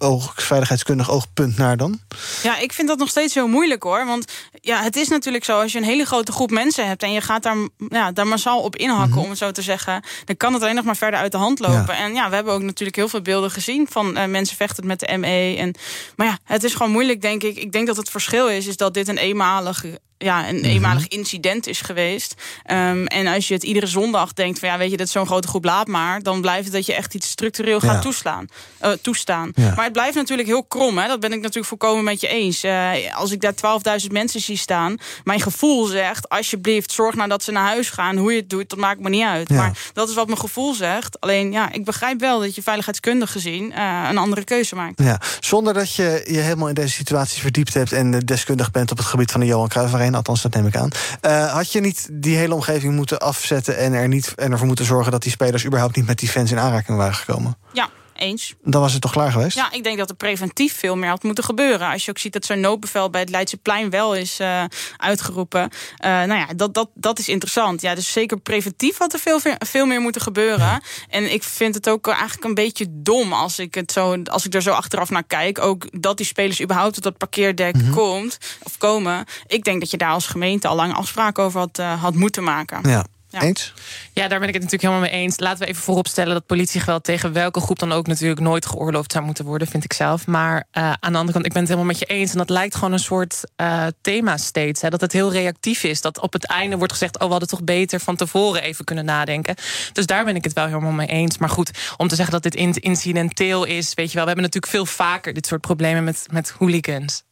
[0.00, 2.00] oog, veiligheidskundig oogpunt naar dan?
[2.42, 4.07] Ja, ik vind dat nog steeds heel moeilijk hoor.
[4.07, 7.12] Want ja, het is natuurlijk zo, als je een hele grote groep mensen hebt en
[7.12, 7.57] je gaat daar,
[7.88, 10.85] ja, daar massaal op inhakken, om het zo te zeggen, dan kan het alleen nog
[10.85, 11.94] maar verder uit de hand lopen.
[11.94, 12.04] Ja.
[12.04, 15.00] En ja, we hebben ook natuurlijk heel veel beelden gezien van eh, mensen vechten met
[15.00, 15.57] de ME.
[15.59, 15.74] En,
[16.16, 17.57] maar ja, het is gewoon moeilijk, denk ik.
[17.57, 19.85] Ik denk dat het verschil is, is dat dit een eenmalig.
[20.24, 22.34] Ja, een eenmalig incident is geweest.
[22.62, 25.26] Ehm, en als je het iedere zondag denkt van ja, weet je, dat is zo'n
[25.26, 26.22] grote groep, laat maar.
[26.22, 28.00] Dan blijft het dat je echt iets structureel gaat Ja.
[28.00, 28.46] toeslaan,
[28.78, 29.52] eh, toestaan.
[29.54, 29.74] Ja.
[29.74, 30.98] Maar het blijft natuurlijk heel krom.
[30.98, 31.08] Hè?
[31.08, 32.62] Dat ben ik natuurlijk volkomen met je eens.
[32.62, 37.42] Eh, als ik daar 12.000 mensen zie staan, mijn gevoel zegt: alsjeblieft, zorg nou dat
[37.42, 38.16] ze naar huis gaan.
[38.16, 39.48] Hoe je het doet, dat maakt me niet uit.
[39.48, 39.56] Ja.
[39.56, 41.20] Maar dat is wat mijn gevoel zegt.
[41.20, 45.02] Alleen ja, ik begrijp wel dat je veiligheidskundig gezien eh, een andere keuze maakt.
[45.02, 47.92] Ja, zonder dat je je helemaal in deze situatie verdiept hebt...
[47.92, 50.13] en deskundig bent op het gebied van de Johan Cruijff Arena...
[50.14, 50.90] althans, dat neem ik aan.
[51.20, 53.77] Eh, had je niet die hele omgeving moeten afzetten...
[53.77, 55.66] En, er niet, en ervoor moeten zorgen dat die spelers...
[55.66, 57.57] überhaupt niet met die fans in aanraking waren gekomen?
[57.72, 58.55] Ja, eens.
[58.62, 59.57] Dan was het toch klaar geweest?
[59.57, 61.90] Ja, ik denk dat er preventief veel meer had moeten gebeuren.
[61.90, 64.64] Als je ook ziet dat zo'n noodbevel bij het Leidseplein wel is eh,
[64.96, 65.70] uitgeroepen.
[65.96, 67.81] Eh, nou ja, dat, dat, dat is interessant.
[67.81, 70.83] Ja, dus zeker preventief had er veel, veel meer moeten gebeuren.
[71.09, 74.55] En ik vind het ook eigenlijk een beetje dom als ik, het zo, als ik
[74.55, 75.59] er zo achteraf naar kijk.
[75.59, 79.24] Ook dat die spelers überhaupt tot dat parkeerdek komt of komen.
[79.46, 82.44] Ik denk dat je daar als gemeente al lang afspraken over had, eh, had moeten
[82.44, 82.90] maken.
[82.90, 83.05] Ja.
[83.35, 83.40] Ja.
[83.40, 83.73] Eens?
[84.12, 85.38] Ja, daar ben ik het natuurlijk helemaal mee eens.
[85.38, 89.25] Laten we even vooropstellen dat politiegeweld tegen welke groep dan ook natuurlijk nooit geoorloofd zou
[89.25, 90.27] moeten worden, vind ik zelf.
[90.27, 92.33] Maar eh, aan de andere kant, ik ben het helemaal met je eens.
[92.33, 94.81] En dat lijkt gewoon een soort eh, thema steeds.
[94.83, 96.01] Hè, dat het heel reactief is.
[96.01, 99.05] Dat op het einde wordt gezegd: Oh, we hadden toch beter van tevoren even kunnen
[99.05, 99.55] nadenken.
[99.92, 101.38] Dus daar ben ik het wel helemaal mee eens.
[101.38, 104.44] Maar goed, om te zeggen dat dit in- incidenteel is, weet je wel, we hebben
[104.44, 107.23] natuurlijk veel vaker dit soort problemen met, met hooligans.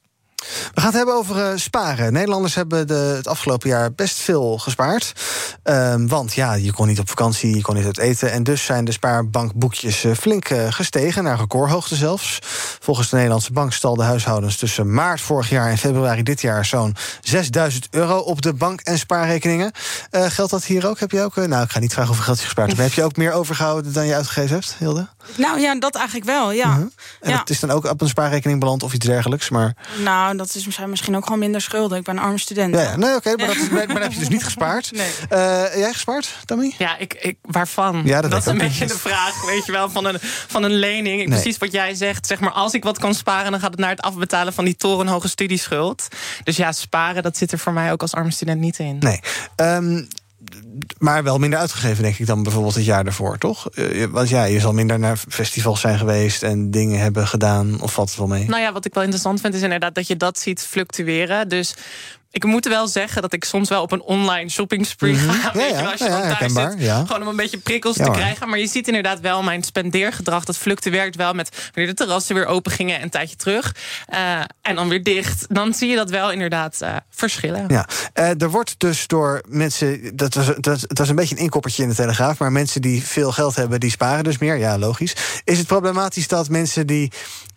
[0.75, 2.13] We gaan het hebben over eh, sparen.
[2.13, 5.13] Nederlanders hebben de, het afgelopen jaar best veel gespaard.
[5.63, 8.33] Ehm, want ja, je kon niet op vakantie, je kon niet uit eten.
[8.33, 12.39] En dus zijn de spaarbankboekjes eh, flink eh, gestegen, naar recordhoogte zelfs.
[12.81, 16.97] Volgens de Nederlandse Bank stalden huishoudens tussen maart vorig jaar en februari dit jaar zo'n
[17.21, 19.73] 6000 euro op de bank- en spaarrekeningen.
[20.11, 21.01] Geldt dat hier ook?
[21.01, 21.37] Heb je ook?
[21.37, 22.81] nou, ik ga niet vragen hoeveel geld je gespaard hebt.
[22.83, 25.09] Heb je ook meer overgehouden dan je uitgegeven hebt, Hilde?
[25.37, 26.77] Nou ja, dat eigenlijk wel, ja.
[27.21, 27.37] En ja.
[27.37, 29.51] dat is dan ook op een spaarrekening beland of iets dergelijks.
[29.51, 31.99] Maar Nou, dat is misschien- misschien ook gewoon minder schulden.
[31.99, 32.75] Ik ben een arme student.
[32.75, 32.97] ja, ja.
[32.97, 34.91] nee, oké, maar, dat maar heb je dus niet gespaard.
[34.93, 35.11] Nee.
[35.29, 36.75] Eh, jij gespaard, Tammy?
[36.79, 38.03] Ja, ik, ik, waarvan?
[38.05, 41.17] Ja, dat is een beetje de vraag, weet je wel, van een, van een lening.
[41.17, 41.27] Nee.
[41.29, 43.51] Precies wat jij zegt, zeg maar, als ik wat kan sparen...
[43.51, 46.09] dan gaat het naar het afbetalen van die torenhoge studieschuld.
[46.45, 48.97] Dus ja, sparen, dat zit er voor mij ook als arme student niet in.
[48.99, 49.21] Nee.
[49.57, 50.03] Ehm,
[50.99, 53.71] maar wel minder uitgegeven, denk ik, dan bijvoorbeeld het jaar daarvoor, toch?
[53.71, 56.43] Eh, want ja, je zal minder naar festivals zijn geweest...
[56.43, 58.49] en dingen hebben gedaan, of valt het wel mee?
[58.49, 61.49] Nou ja, wat ik wel interessant vind, is inderdaad dat je dat ziet fluctueren.
[61.49, 61.75] Dus
[62.33, 65.31] ik moet wel zeggen dat ik soms wel op een online shopping spree Mhm.
[65.31, 65.51] ga.
[65.53, 67.97] Ja, weet je ja, wel, als je ja, thuis zit, gewoon om een beetje prikkels
[67.97, 68.49] te krijgen.
[68.49, 70.45] Maar je ziet inderdaad wel mijn spendeergedrag.
[70.45, 73.75] Dat fluctueert wel met wanneer de terrassen weer open gingen en een tijdje terug.
[74.07, 75.45] eh, en dan weer dicht.
[75.49, 77.65] Dan zie je dat wel inderdaad eh, verschillen.
[77.69, 80.17] Ja, eh, er wordt dus door mensen.
[80.17, 82.39] Dat was, dat, dat was een beetje een inkoppertje in de Telegraaf.
[82.39, 84.57] Maar mensen die veel geld hebben, die sparen dus meer.
[84.57, 85.15] Ja, logisch.
[85.45, 87.13] Is het problematisch dat mensen die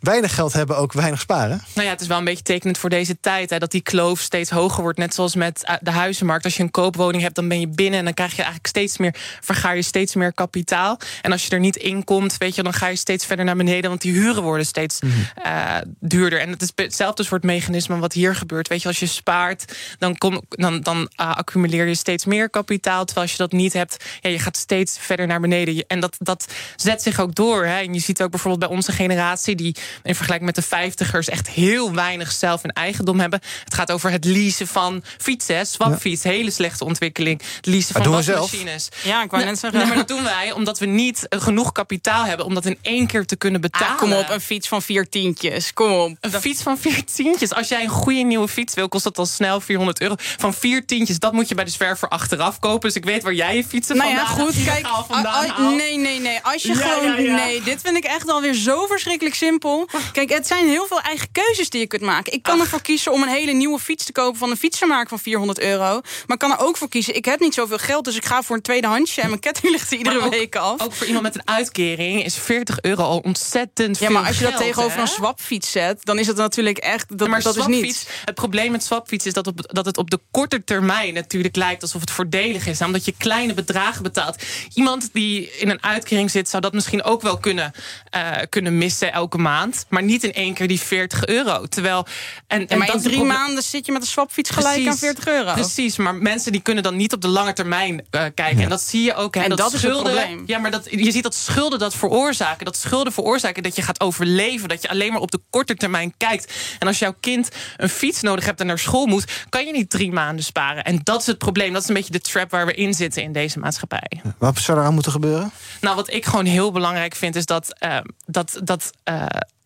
[0.06, 1.62] weinig geld hebben ook weinig sparen?
[1.74, 3.50] Nou ja, het is wel een beetje tekenend voor deze tijd.
[3.50, 4.98] Hè, dat die kloof steeds hoger wordt.
[4.98, 6.46] Net zoals met eh, de huizenmarkt.
[6.46, 8.00] Als je een koopwoning hebt, dan ben je binnen.
[8.00, 11.00] En dan krijg je eigenlijk steeds meer, vergaar je steeds meer kapitaal.
[11.22, 13.56] En als je er niet in komt, weet je, dan ga je steeds verder naar
[13.56, 13.90] beneden.
[13.90, 15.00] Want die huren worden steeds
[15.44, 16.40] eh, duurder.
[16.40, 18.68] En het is hetzelfde soort mechanisme wat hier gebeurt.
[18.68, 23.06] Weet je, als je spaart, dan, kom, dan, dan eh, accumuleer je steeds meer kapitaal.
[23.06, 25.86] Terwijl als je dat niet hebt, ja, je gaat steeds verder naar beneden.
[25.88, 27.66] En dat, dat zet zich ook door.
[27.66, 27.80] Hè.
[27.80, 31.50] En je ziet ook bijvoorbeeld bij onze generatie, die in vergelijking met de vijftigers echt
[31.50, 33.42] heel weinig zelf en eigendom hebben.
[33.64, 37.42] Het gaat over het leasen van fietsen, swapfiets, hele slechte ontwikkeling.
[37.56, 38.40] Het leasen Maar van doen we zelf?
[38.40, 38.90] wasmachines.
[39.04, 39.80] Ja, ik wou Nee, net zeggen.
[39.80, 42.78] nee, maar dat doen wij omdat we niet eh, genoeg kapitaal hebben om dat in
[42.82, 43.88] één keer te kunnen betalen.
[43.88, 45.74] Ah, kom op, een fiets van vier tientjes.
[45.74, 46.18] Kom op.
[46.22, 47.54] Een fiets van vier tientjes.
[47.54, 50.16] Als jij een goede nieuwe fiets wil, kost dat al snel 400 euro.
[50.18, 52.88] Van vier tientjes, dat moet je bij de zwerver achteraf kopen.
[52.88, 54.88] Dus ik weet waar jij je fietsen Nou ja, vandaan goed, kijk.
[55.08, 55.76] vandaan ah, ah, haalt.
[55.76, 56.40] Nee, nee, nee.
[56.42, 57.12] Als je Ja, gewoon.
[57.12, 57.36] ja, ja.
[57.36, 59.85] Nee, dit vind ik echt alweer zo verschrikkelijk simpel.
[60.12, 62.34] Kijk, het zijn heel veel eigen keuzes die je kunt maken.
[62.34, 65.20] Ik kan ervoor kiezen om een hele nieuwe fiets te kopen van een fietsenmaker van
[65.20, 66.02] 400 euro.
[66.02, 67.16] Maar ik kan er ook voor kiezen.
[67.16, 69.92] Ik heb niet zoveel geld, dus ik ga voor een tweedehandsje en mijn ketting ligt
[69.92, 70.82] er iedere ook- week af.
[70.82, 74.38] Ook voor iemand met een uitkering is 40 euro al ontzettend Ja, veel maar als
[74.38, 75.02] je dat geld, tegenover hè?
[75.02, 77.10] een swapfiets zet, dan is het natuurlijk echt.
[77.10, 78.08] Dat, Ja, maar dat is niet.
[78.26, 81.82] Het probleem met swapfiets is dat, op, dat het op de korte termijn natuurlijk lijkt
[81.82, 82.82] alsof het voordelig is.
[82.82, 84.44] Omdat je kleine bedragen betaalt.
[84.74, 87.72] Iemand die in een uitkering zit, zou dat misschien ook wel kunnen,
[88.10, 89.75] eh, kunnen missen elke maand.
[89.90, 91.66] Maar niet in één keer die 40 euro.
[91.66, 92.06] Terwijl.
[92.48, 94.92] En, en maar in drie maanden zit je met een swapfiets gelijk Precies.
[94.92, 95.54] aan 40 euro.
[95.54, 98.64] Precies, maar mensen die kunnen dan niet op de lange termijn eh, kijken.
[98.64, 99.36] En dat zie je ook.
[99.36, 100.44] Hè, En dat is het probleem.
[100.46, 102.66] Ja, maar dat, je ziet dat schulden dat veroorzaken.
[102.66, 104.70] Dat schulden veroorzaken dat je gaat overleven.
[104.70, 106.54] Dat je alleen maar op de korte termijn kijkt.
[106.80, 109.26] En als jouw kind een fiets nodig hebt en naar school moet...
[109.50, 110.84] kan je niet drie maanden sparen.
[110.84, 111.74] En dat is het probleem.
[111.74, 114.22] Dat is een beetje de trap waar we in zitten in deze maatschappij.
[114.38, 115.52] Wat zou eraan moeten gebeuren?
[115.82, 119.26] Nou, wat ik gewoon heel belangrijk vind, is dat, eh, dat, dat eh,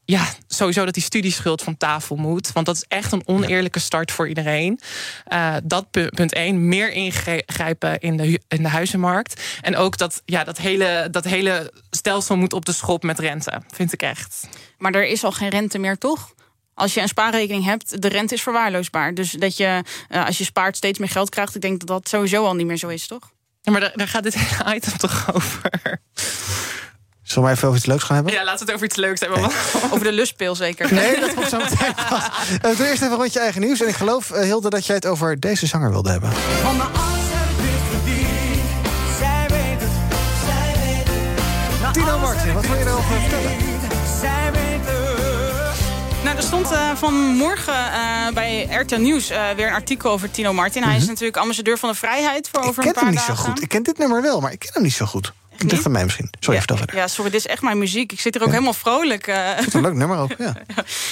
[0.10, 2.52] ja, sowieso dat die studieschuld van tafel moet.
[2.52, 4.80] Want dat is echt een oneerlijke start voor iedereen.
[5.26, 6.68] Eh, dat pu- punt één.
[6.68, 9.42] Meer ingrijpen in de, in de huizenmarkt.
[9.62, 13.62] En ook dat, ja, dat, hele, dat hele stelsel moet op de schop met rente.
[13.74, 14.48] Vind ik echt.
[14.78, 16.34] Maar er is al geen rente meer, toch?
[16.74, 19.14] Als je een spaarrekening hebt, de rente is verwaarloosbaar.
[19.14, 21.56] Dus dat je, eh, als je spaart, steeds meer geld krijgt.
[21.56, 23.32] Ik denk dat dat sowieso al niet meer zo is, toch?
[23.62, 26.02] Ja, maar daar, daar gaat dit hele item toch over?
[27.32, 28.34] Zullen we even over iets leuks gaan hebben?
[28.34, 29.44] Ja, laten we het over iets leuks hebben.
[29.92, 30.94] Over de lustpil zeker.
[30.94, 32.24] Nee, dat komt zo meteen pas.
[32.62, 33.82] Eh, doe eerst even een rondje eigen nieuws.
[33.82, 36.32] En ik geloof, eh, Hilde, dat jij het over deze zanger wilde hebben.
[36.62, 36.84] Van de
[41.88, 43.52] ik Tino Martin, wat ik wil je erover vertellen?
[44.20, 46.24] Zij weet het.
[46.24, 50.54] Nou, er stond eh, vanmorgen eh, bij RTL Nieuws eh, weer een artikel over Tino
[50.54, 50.84] Martin.
[50.84, 52.70] Hij is natuurlijk ambassadeur van de vrijheid voor Mhm.
[52.70, 53.46] Ik over ken een paar hem niet zo dagen.
[53.46, 53.62] goed.
[53.62, 55.34] Ik ken dit nummer wel, maar ik ken hem niet zo goed.
[55.68, 56.30] Ligt aan mij misschien.
[56.40, 56.96] Sorry, vertel verder.
[56.96, 58.12] Ja, sorry, dit is echt mijn muziek.
[58.12, 59.28] Ik zit er ook helemaal vrolijk.
[59.28, 59.56] eh.
[59.56, 60.54] Het is een leuk nummer ook, ja.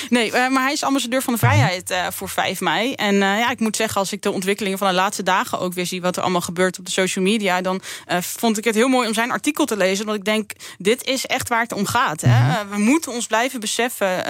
[0.09, 2.93] Nee, eh, maar hij is ambassadeur van de vrijheid eh, voor 5 mei.
[2.93, 5.85] En ja, ik moet zeggen, als ik de ontwikkelingen van de laatste dagen ook weer
[5.85, 6.01] zie...
[6.01, 7.61] wat er allemaal gebeurt op de social media...
[7.61, 10.05] dan vond ik het heel mooi om zijn artikel te lezen.
[10.05, 12.21] Want ik denk, dit is echt waar het om gaat.
[12.21, 12.39] Hè?
[12.39, 12.69] Mhm.
[12.69, 14.23] We moeten ons blijven beseffen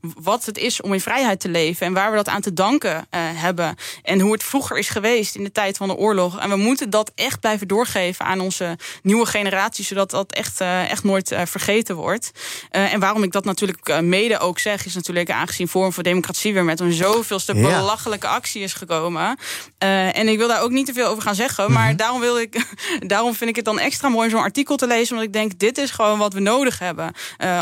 [0.00, 1.86] wat het is om in vrijheid te leven...
[1.86, 3.76] en waar we dat aan te danken hebben.
[4.02, 6.38] En hoe het vroeger is geweest in de tijd van de oorlog.
[6.38, 9.50] En we moeten dat echt blijven doorgeven aan onze nieuwe generatie...
[9.70, 12.30] zodat dat echt, eh, echt nooit eh, vergeten wordt.
[12.70, 14.86] Eh, en waarom ik dat natuurlijk mede ook zeg...
[14.86, 16.52] is natuurlijk aangezien Forum voor Democratie...
[16.52, 17.78] weer met een zoveelste Ja.
[17.78, 19.38] belachelijke actie is gekomen.
[19.78, 21.64] En ik wil daar ook niet te veel over gaan zeggen.
[21.64, 21.72] Mhm.
[21.72, 22.66] Maar daarom, wil ik,
[23.06, 25.14] daarom vind ik het dan extra mooi om zo'n artikel te lezen.
[25.14, 27.14] Want ik denk, dit is gewoon wat we nodig hebben.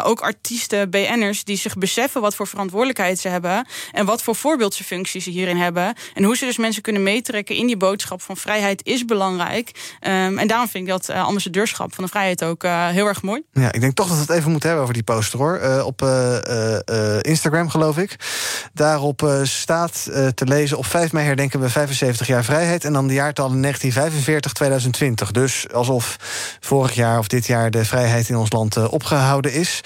[0.05, 2.21] Ook artiesten, BN'ers, die zich beseffen...
[2.21, 3.67] wat voor verantwoordelijkheid ze hebben...
[3.93, 5.95] en wat voor voorbeeldfuncties ze hierin hebben.
[6.15, 9.71] En hoe ze dus mensen kunnen meetrekken in die boodschap van vrijheid is belangrijk.
[10.01, 13.23] Ehm, en daarom vind ik dat eh, ambassadeurschap van de vrijheid ook eh, heel erg
[13.23, 13.43] mooi.
[13.53, 15.57] Ja, ik denk toch dat we het even moeten hebben over die poster hoor.
[15.57, 18.17] Eh, op eh, Instagram geloof ik.
[18.73, 20.03] Daarop staat
[20.35, 22.85] te lezen: op 5 mei herdenken we 75 jaar vrijheid.
[22.85, 25.31] En dan de jaartallen 1945, 2020.
[25.31, 26.17] Dus alsof
[26.61, 29.81] vorig jaar of dit jaar de vrijheid in ons land eh, opgehouden is.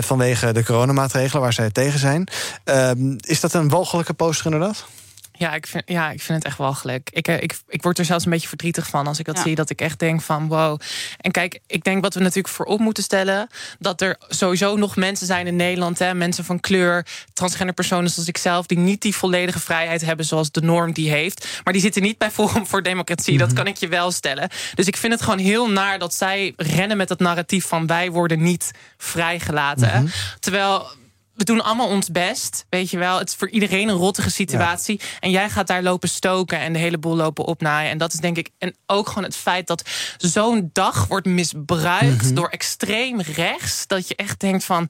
[0.00, 2.28] vanwege de coronamaatregelen waar zij tegen zijn.
[2.64, 4.86] Ehm, is dat een walgelijke poster inderdaad?
[5.40, 7.10] Ja, ik vind, ja, ik vind het echt walgelijk.
[7.12, 9.42] Ik, eh, ik, ik word er zelfs een beetje verdrietig van als ik dat Ja.
[9.42, 9.54] zie.
[9.54, 10.80] Dat ik echt denk van wow.
[11.18, 13.48] En kijk, ik denk wat we natuurlijk voorop moeten stellen.
[13.78, 15.98] Dat er sowieso nog mensen zijn in Nederland.
[15.98, 18.66] Hè, mensen van kleur, transgender personen zoals ikzelf.
[18.66, 21.46] Die niet die volledige vrijheid hebben zoals de norm die heeft.
[21.64, 23.38] Maar die zitten niet bij Forum voor Democratie.
[23.38, 24.48] Dat kan ik je wel stellen.
[24.74, 28.10] Dus ik vind het gewoon heel naar dat zij rennen met het narratief van wij
[28.10, 30.10] worden niet vrijgelaten.
[30.40, 30.98] Terwijl
[31.40, 33.18] we doen allemaal ons best, weet je wel.
[33.18, 35.00] Het is voor iedereen een rottige situatie.
[35.20, 37.90] En jij gaat daar lopen stoken en de hele boel lopen opnaaien.
[37.90, 38.50] En dat is denk ik...
[38.58, 42.36] En ook gewoon het feit dat zo'n dag wordt misbruikt...
[42.36, 43.86] door extreem rechts.
[43.86, 44.88] Dat je echt denkt van...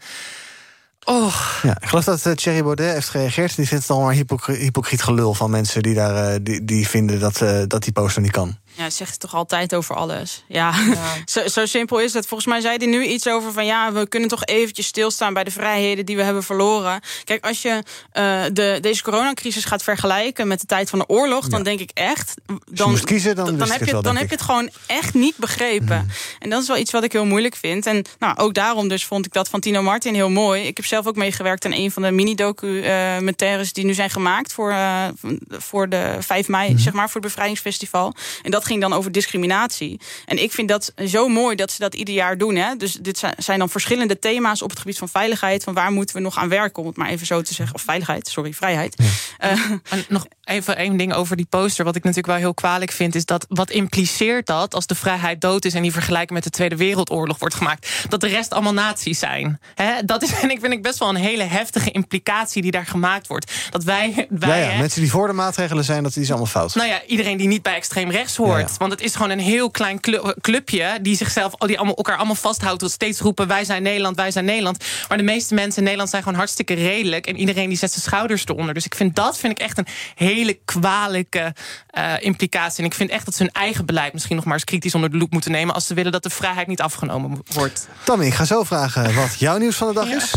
[1.04, 3.56] Oh, Ja, ik geloof dat eh, Thierry Baudet heeft gereageerd.
[3.56, 7.20] Die vindt het allemaal hypocr- hypocriet gelul van mensen die, daar, eh, die, die vinden
[7.20, 8.56] dat, eh, dat die poster niet kan.
[8.80, 10.44] Ja, het zegt toch altijd over alles.
[10.48, 10.74] Ja,
[11.24, 12.26] zo, zo simpel is het.
[12.26, 13.66] Volgens mij zei hij nu iets over van...
[13.66, 17.00] ja, we kunnen toch eventjes stilstaan bij de vrijheden die we hebben verloren.
[17.24, 21.48] Kijk, als je eh, de, deze coronacrisis gaat vergelijken met de tijd van de oorlog...
[21.48, 22.34] dan denk ik echt...
[22.64, 24.30] Dan, moest kiezen, dan heb, het je, wel, dan heb ik.
[24.30, 26.10] je het gewoon echt niet begrepen.
[26.38, 27.86] En dat is wel iets wat ik heel moeilijk vind.
[27.86, 30.62] En nou, ook daarom dus vond ik dat van Tino Martin heel mooi.
[30.62, 33.72] Ik heb zelf ook meegewerkt aan een van de mini-documentaires...
[33.72, 35.04] die nu zijn gemaakt voor, eh,
[35.48, 38.14] voor de 5 mei, zeg maar, voor het Bevrijdingsfestival.
[38.42, 40.00] En dat ging dan over discriminatie.
[40.24, 42.54] En ik vind dat zo mooi dat ze dat ieder jaar doen.
[42.56, 42.76] Hè?
[42.76, 45.64] Dus dit zijn- zijn dan verschillende thema's op het gebied van veiligheid.
[45.64, 47.74] Van waar moeten we nog aan werken, om het maar even zo te zeggen.
[47.74, 48.96] Of veiligheid, sorry, vrijheid.
[49.38, 49.50] Eh,
[49.90, 51.84] En nog even één ding over die poster.
[51.84, 55.40] Wat ik natuurlijk wel heel kwalijk vind, is dat wat impliceert dat als de vrijheid
[55.40, 58.72] dood is en die vergelijking met de Tweede Wereldoorlog wordt gemaakt, dat de rest allemaal
[58.72, 59.60] nazi's zijn.
[60.04, 63.26] Dat is, en ik vind ik best wel een hele heftige implicatie die daar gemaakt
[63.26, 63.52] wordt.
[63.70, 66.28] Dat wij, wij Ja, ja, hè, mensen die voor de maatregelen zijn, dat die is
[66.28, 66.74] allemaal fout.
[66.74, 68.68] nou ja, iedereen die niet bij extreem rechts hoort.
[68.70, 68.76] Ja.
[68.78, 72.34] Want het is gewoon een heel klein clu- clubje die zichzelf, die allemaal, elkaar allemaal
[72.34, 72.80] vasthoudt.
[72.80, 74.84] Dat steeds roepen: wij zijn Nederland, wij zijn Nederland.
[75.08, 77.26] Maar de meeste mensen in Nederland zijn gewoon hartstikke redelijk.
[77.26, 78.74] En iedereen die zet zijn schouders eronder.
[78.74, 81.54] Dus ik vind dat vind ik echt een hele kwalijke
[81.86, 82.78] eh, implicatie.
[82.78, 85.10] En ik vind echt dat ze hun eigen beleid misschien nog maar eens kritisch onder
[85.10, 85.74] de loep moeten nemen.
[85.74, 87.88] als ze willen dat de vrijheid niet afgenomen wordt.
[88.04, 90.34] Tammy, ik ga zo vragen wat jouw nieuws van de dag is.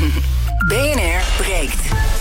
[0.70, 2.19] BNR breekt.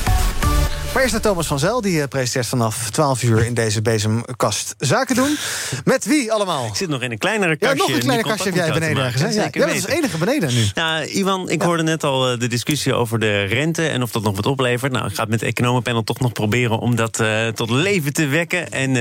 [0.93, 4.75] Maar eerst naar Thomas van Zel, die eh, presenteert vanaf 12 uur in deze bezemkast
[4.77, 5.37] zaken doen.
[5.83, 6.65] Met wie allemaal?
[6.65, 7.77] Ik zit nog in een kleinere Ja, kastje.
[7.77, 9.35] nog een die kleiner contact kastje heb jij beneden ergens.
[9.35, 9.97] Ja, jij bent als weten.
[9.97, 10.65] enige beneden nu.
[10.73, 14.23] Nou, Ivan, ik hoorde net al eh, de discussie over de rente en of dat
[14.23, 14.91] nog wat oplevert.
[14.91, 18.13] Nou, ik ga het met het economenpanel toch nog proberen om dat eh, tot leven
[18.13, 18.71] te wekken.
[18.71, 18.95] En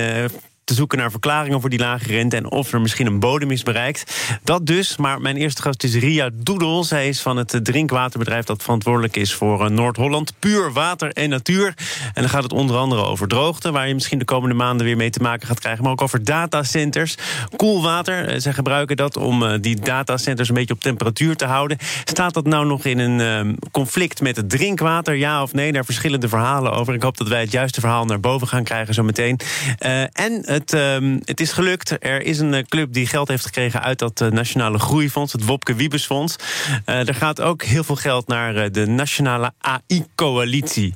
[0.69, 3.63] te zoeken naar verklaringen voor die lage rente en of er misschien een bodem is
[3.63, 4.39] bereikt.
[4.43, 6.85] Dat dus, maar mijn eerste gast is Ria Doedel.
[6.85, 10.33] Zij is van het drinkwaterbedrijf dat verantwoordelijk is voor eh, Noord-Holland.
[10.39, 11.75] Puur water en natuur.
[12.15, 14.97] En dan gaat het onder andere over droogte, waar je misschien de komende maanden weer
[14.97, 15.83] mee te maken gaat krijgen.
[15.83, 17.17] Maar ook over datacenters.
[17.57, 21.79] Koelwater, eh, zij gebruiken dat om eh, die datacenters een beetje op temperatuur te houden.
[22.05, 25.15] Staat dat nou nog in een eh, conflict met het drinkwater?
[25.15, 25.73] Ja of nee?
[25.73, 26.95] Daar verschillende verhalen over.
[26.95, 29.41] Ik hoop dat wij het juiste verhaal naar boven gaan krijgen zo meteen.
[30.13, 31.97] En het, ehm, het is gelukt.
[32.05, 35.45] Er is een eh, club die geld heeft gekregen uit dat eh, Nationale Groeifonds, het
[35.45, 36.37] Wopke Wiebesfonds.
[36.85, 40.95] Eh, er gaat ook heel veel geld naar de Nationale AI-coalitie.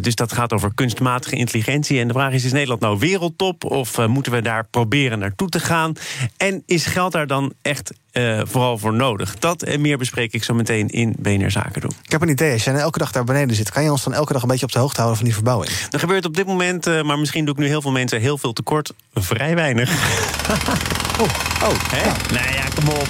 [0.00, 2.00] Dus dat gaat over kunstmatige intelligentie.
[2.00, 3.64] En de vraag is: is Nederland nou wereldtop?
[3.64, 5.92] Of moeten we daar proberen naartoe te gaan?
[6.36, 9.38] En is geld daar dan echt eh, vooral voor nodig?
[9.38, 11.92] Dat en meer bespreek ik zo meteen in BNR Zaken doen.
[12.02, 12.52] Ik heb een idee.
[12.52, 14.48] Als jij nou elke dag daar beneden zit, kan je ons dan elke dag een
[14.48, 15.72] beetje op de hoogte houden van die verbouwing?
[15.90, 18.38] Er gebeurt op dit moment, eh, maar misschien doe ik nu heel veel mensen heel
[18.38, 19.90] veel tekort, vrij weinig.
[21.20, 21.28] oh,
[21.62, 21.74] oh.
[21.90, 22.34] Hè?
[22.34, 23.08] Nou ja, kom op.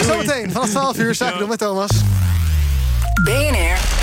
[0.08, 1.90] Zometeen vanaf 12 uur zaken doen met Thomas.
[3.24, 3.93] BNR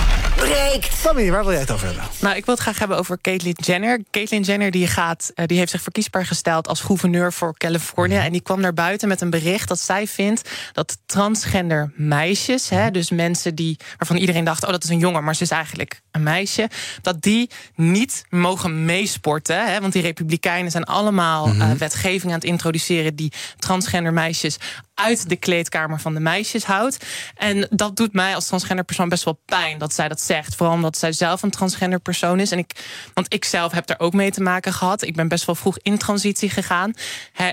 [0.42, 1.02] breekt.
[1.02, 2.04] Waar wil jij het over hebben?
[2.20, 4.04] Nou, ik wil het graag hebben over Caitlyn Jenner.
[4.12, 8.16] Caitlyn Jenner die gaat, eh, die heeft zich verkiesbaar gesteld als gouverneur voor Californië.
[8.16, 12.92] En die kwam naar buiten met een bericht dat zij vindt dat transgender meisjes, hè,
[12.92, 16.02] dus mensen die, waarvan iedereen dacht, oh dat is een jongen, maar ze is eigenlijk
[16.12, 16.70] een meisje,
[17.02, 19.66] dat die niet mogen meesporten.
[19.66, 24.58] Hè, want die republikeinen zijn allemaal eh, wetgeving aan het introduceren die transgender meisjes
[24.94, 27.06] uit de kleedkamer van de meisjes houdt.
[27.36, 30.56] En dat doet mij als transgender persoon best wel pijn dat zij dat zegt.
[30.56, 32.52] Vooral omdat zij zelf een transgender persoon is.
[32.52, 35.02] En ik, want ik zelf heb daar ook mee te maken gehad.
[35.02, 36.94] Ik ben best wel vroeg in transitie gegaan.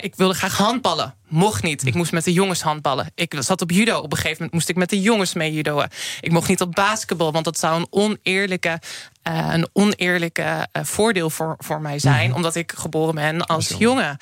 [0.01, 1.17] Ik wilde graag handballen.
[1.29, 1.87] Mocht niet.
[1.87, 3.11] Ik moest met de jongens handballen.
[3.15, 3.99] Ik zat op judo.
[3.99, 5.87] Op een gegeven moment moest ik met de jongens mee judoën.
[6.21, 8.81] Ik mocht niet op basketbal, want dat zou een oneerlijke,
[9.23, 12.35] eh, een oneerlijke eh, voordeel voor, voor mij zijn.
[12.35, 14.17] Omdat ik geboren ben als jongen.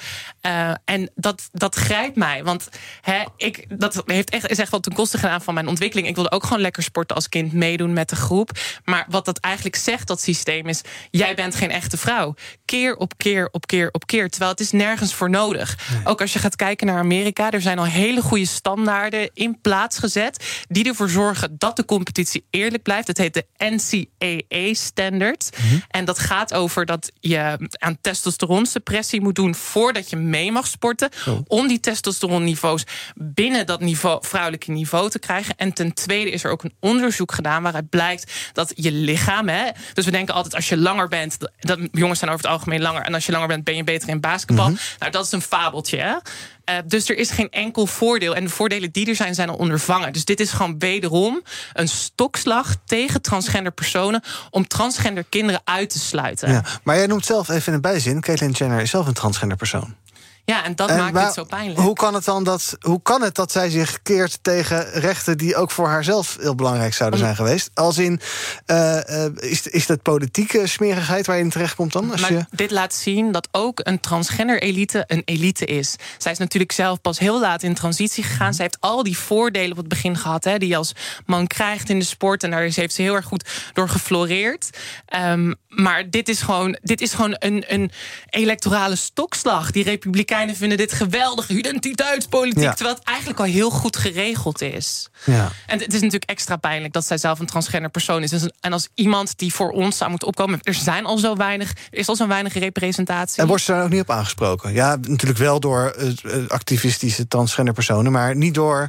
[0.46, 2.44] Eh, en dat, dat grijpt mij.
[2.44, 2.68] Want
[3.00, 6.08] hè, ik, dat heeft echt, echt wel ten koste gedaan van mijn ontwikkeling.
[6.08, 8.50] Ik wilde ook gewoon lekker sporten als kind, meedoen met de groep.
[8.84, 10.80] Maar wat dat eigenlijk zegt, dat systeem, is:
[11.10, 12.34] jij bent geen echte vrouw.
[12.66, 14.28] Keer op keer op keer op keer.
[14.28, 15.78] Terwijl het is nergens voor nodig.
[16.04, 19.98] Ook als je gaat kijken naar Amerika, er zijn al hele goede standaarden in plaats
[19.98, 20.64] gezet.
[20.68, 23.06] die ervoor zorgen dat de competitie eerlijk blijft.
[23.06, 25.56] Het heet de NCAA Standard.
[25.88, 31.08] En dat gaat over dat je aan testosteronsuppressie moet doen voordat je mee mag sporten.
[31.46, 35.56] Om die testosteronniveaus binnen dat niveau, vrouwelijke niveau te krijgen.
[35.56, 39.48] En ten tweede is er ook een onderzoek gedaan waaruit blijkt dat je lichaam.
[39.48, 42.54] Hè, dus we denken altijd als je langer bent, dat, dat- jongens zijn over het
[42.56, 43.02] algemeen langer.
[43.02, 44.68] En als je langer bent, ben je beter in basketbal.
[44.98, 45.96] Nou, dat is een fabeltje.
[45.96, 46.14] Hè?
[46.64, 48.34] Eh, dus er is geen enkel voordeel.
[48.34, 50.12] En de voordelen die er zijn, zijn al ondervangen.
[50.12, 51.42] Dus dit is gewoon wederom
[51.72, 54.22] een stokslag tegen transgender personen.
[54.50, 56.50] om transgender kinderen uit te sluiten.
[56.50, 56.64] Ja.
[56.82, 58.20] Maar jij noemt zelf even in een bijzin...
[58.20, 59.94] Caitlyn Jenner is zelf een transgender persoon.
[60.46, 61.78] Ja, en dat En maakt waar- het zo pijnlijk.
[61.78, 65.56] Hoe kan het dan dat, hoe kan het dat zij zich keert tegen rechten die
[65.56, 67.70] ook voor haarzelf heel belangrijk zouden zijn geweest?
[67.74, 68.20] Als in,
[68.66, 72.10] eh, eh, is, is dat politieke smerigheid waar je in terechtkomt dan?
[72.12, 72.44] Als maar je...
[72.50, 75.96] dit laat zien dat ook een transgender elite een elite is.
[76.18, 78.54] Zij is natuurlijk zelf pas heel laat in transitie gegaan.
[78.54, 80.92] Zij heeft al die voordelen op het begin gehad, hè, die je als
[81.26, 82.42] man krijgt in de sport.
[82.42, 84.70] En daar heeft ze heel erg goed door gefloreerd.
[85.06, 87.90] Ehm, maar dit is gewoon, dit is gewoon een, een
[88.30, 89.70] electorale stokslag.
[89.70, 92.62] Die Republikeinen Republikeinen vinden dit geweldige identiteitspolitiek.
[92.62, 92.74] Ja.
[92.74, 95.08] Terwijl het eigenlijk al heel goed geregeld is.
[95.24, 95.52] Ja.
[95.66, 98.30] En het is natuurlijk extra pijnlijk dat zij zelf een transgender persoon is.
[98.30, 100.58] Dus- En als iemand die voor ons zou moeten opkomen.
[100.62, 101.70] Er zijn al zo weinig.
[101.70, 103.42] Er is al zo'n weinig representatie.
[103.42, 104.72] En wordt ze daar ook niet op aangesproken?
[104.72, 108.88] Ja, natuurlijk wel door eh, eh, activistische transgender personen, maar niet door,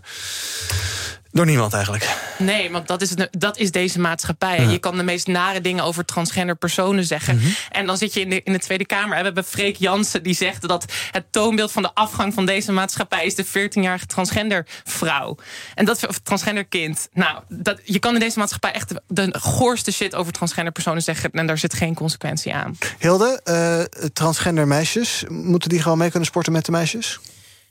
[1.37, 2.15] door niemand eigenlijk.
[2.37, 4.65] Nee, want dat is, het- dat is deze maatschappij.
[4.65, 7.35] Je kan de meest nare dingen over transgender personen zeggen.
[7.35, 7.47] Mhm.
[7.71, 9.11] En dan zit je in de, in de Tweede Kamer.
[9.11, 12.71] En we hebben Freek Jansen die zegt dat het toonbeeld van de afgang van deze
[12.71, 15.37] maatschappij is de 14-jarige transgender vrouw.
[15.75, 17.07] En dat of transgender kind.
[17.13, 21.01] Nou, dat, je kan in deze maatschappij echt de, de goorste shit over transgender personen
[21.01, 21.31] zeggen.
[21.31, 22.77] En daar zit geen consequentie aan.
[22.99, 23.79] Hilde, eh,
[24.13, 27.19] transgender meisjes, moeten die gewoon mee kunnen sporten met de meisjes?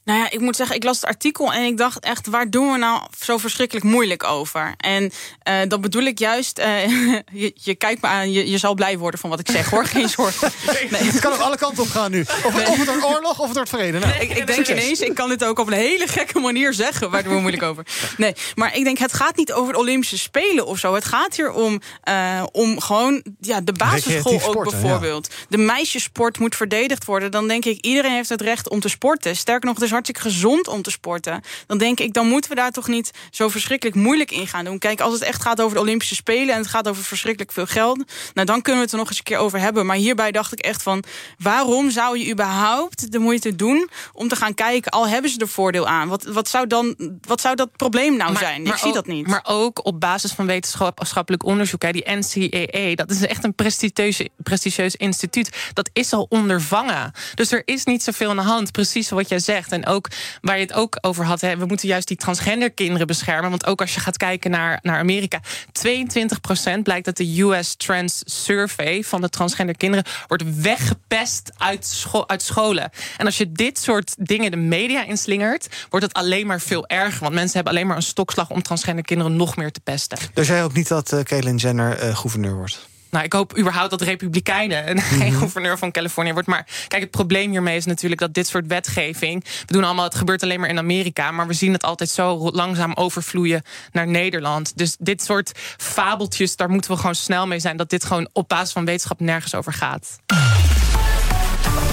[0.07, 2.73] Nou ja, ik moet zeggen, ik las het artikel en ik dacht echt, waar doen
[2.73, 4.75] we nou zo verschrikkelijk moeilijk over?
[4.77, 6.89] En eh, dat bedoel ik juist, eh,
[7.43, 9.85] je, je kijkt me aan, je, je zal blij worden van wat ik zeg hoor,
[9.85, 10.51] geen zorgen.
[10.91, 11.03] Nee.
[11.03, 12.21] Het kan ook alle kanten op gaan nu.
[12.21, 13.99] Of, of het wordt oorlog of het wordt vrede.
[13.99, 17.11] Nou, ik, ik denk ineens, ik kan dit ook op een hele gekke manier zeggen.
[17.11, 17.87] Waar doen we moeilijk over?
[18.17, 20.95] Nee, maar ik denk, het gaat niet over de Olympische Spelen of zo.
[20.95, 25.35] Het gaat hier om, eh, om gewoon ja, de basisschool ook sporten, bijvoorbeeld.
[25.49, 27.31] De meisjesport moet verdedigd worden.
[27.31, 29.37] Dan denk ik, iedereen heeft het recht om te sporten.
[29.37, 31.43] Sterker nog, het is hartstikke gezond om te sporten.
[31.67, 34.79] Dan denk ik, dan moeten we daar toch niet zo verschrikkelijk moeilijk in gaan doen.
[34.79, 36.55] Kijk, als het echt gaat over de Olympische Spelen...
[36.55, 37.97] en het gaat over verschrikkelijk veel geld...
[38.35, 39.87] nou, dan kunnen we het er nog eens een keer over hebben.
[39.87, 41.05] Maar hierbij dacht ik echt van...
[41.39, 44.91] waarom zou je überhaupt de moeite doen om te gaan kijken...
[44.91, 46.09] al hebben ze er voordeel aan?
[46.09, 48.67] Wat, wat, zou, dan, wat zou dat probleem nou zijn?
[48.67, 49.27] Ik zie ook, dat niet.
[49.27, 51.83] Maar ook op basis van wetenschappelijk onderzoek.
[51.83, 55.71] Hè, die NCAA, dat is echt een prestigieus, prestigieus instituut.
[55.73, 57.13] Dat is al ondervangen.
[57.35, 58.73] Dus er is niet zoveel aan de hand.
[58.73, 59.73] Precies wat jij zegt.
[59.73, 60.09] En ook
[60.41, 61.41] waar je het ook over had.
[61.41, 63.51] Hè, we moeten juist die transgender kinderen beschermen.
[63.51, 65.41] Want ook als je gaat kijken naar, naar Amerika.
[65.89, 72.25] 22% blijkt dat de US Trans Survey van de transgender kinderen wordt weggepest uit, scho
[72.27, 72.91] uit scholen.
[73.17, 77.21] En als je dit soort dingen de media inslingert, wordt het alleen maar veel erger.
[77.21, 80.19] Want mensen hebben alleen maar een stokslag om transgender kinderen nog meer te pesten.
[80.35, 82.89] Dus jij hoopt niet dat eh Caitlyn Jenner eh, gouverneur wordt?
[83.11, 86.49] Nou, ik hoop überhaupt dat Republikeinen en geen gouverneur van Californië wordt.
[86.49, 89.45] Maar kijk, het probleem hiermee is natuurlijk dat dit soort wetgeving.
[89.67, 91.31] We doen allemaal, het gebeurt alleen maar in Amerika.
[91.31, 94.77] Maar we zien het altijd zo langzaam overvloeien naar Nederland.
[94.77, 97.77] Dus dit soort fabeltjes, daar moeten we gewoon snel mee zijn.
[97.77, 100.19] Dat dit gewoon op basis van wetenschap nergens over gaat.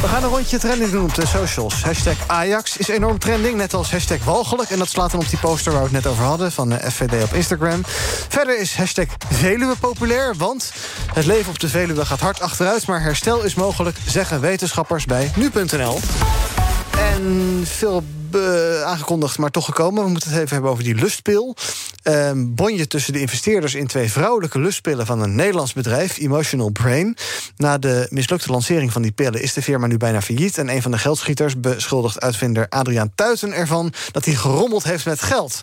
[0.03, 1.83] We gaan een rondje trending doen op de socials.
[1.83, 4.69] Hashtag Ajax is enorm trending, net als hashtag walgelijk.
[4.69, 6.51] En dat slaat dan op die poster waar we het net over hadden...
[6.51, 7.81] van de FVD op Instagram.
[8.29, 10.71] Verder is hashtag Veluwe populair, want
[11.13, 12.87] het leven op de Veluwe gaat hard achteruit...
[12.87, 15.99] maar herstel is mogelijk, zeggen wetenschappers bij nu.nl.
[16.97, 18.22] En veel eh,
[18.86, 20.03] aangekondigd, maar toch gekomen.
[20.03, 21.55] We moeten het even hebben over die lustpil.
[22.03, 25.05] Ehm bonje tussen de investeerders in twee vrouwelijke lustpillen...
[25.05, 27.17] van een Nederlands bedrijf, Emotional Brain.
[27.57, 30.57] Na de mislukte lancering van die pillen is de firma nu bijna failliet...
[30.57, 33.93] en een van de geldschieters beschuldigt uitvinder Adriaan Tuiten ervan...
[34.11, 35.61] dat hij gerommeld heeft met geld.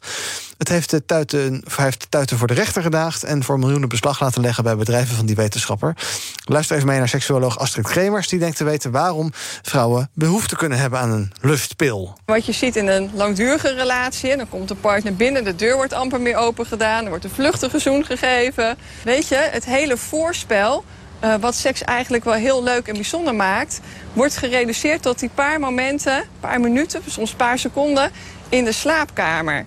[0.59, 3.25] Het heeft de Tuiten, heeft de Tuiten voor de rechter gedaagd...
[3.25, 5.97] en voor miljoenen beslag laten leggen bij bedrijven van die wetenschapper.
[6.45, 8.29] Luister even mee naar seksuoloog Astrid Kremers...
[8.29, 12.18] die denkt te weten waarom vrouwen behoefte kunnen hebben aan een lustpil.
[12.25, 15.93] Wat je ziet in een langdurige relatie, dan komt de partner binnen, de deur wordt
[15.93, 18.77] amper meer open gedaan, er wordt een vluchtige zoen gegeven.
[19.05, 20.85] Weet je, het hele voorspel,
[21.21, 23.81] eh, wat seks eigenlijk wel heel leuk en bijzonder maakt,
[24.13, 28.11] wordt gereduceerd tot die paar momenten, paar minuten, soms paar seconden
[28.49, 29.67] in de slaapkamer.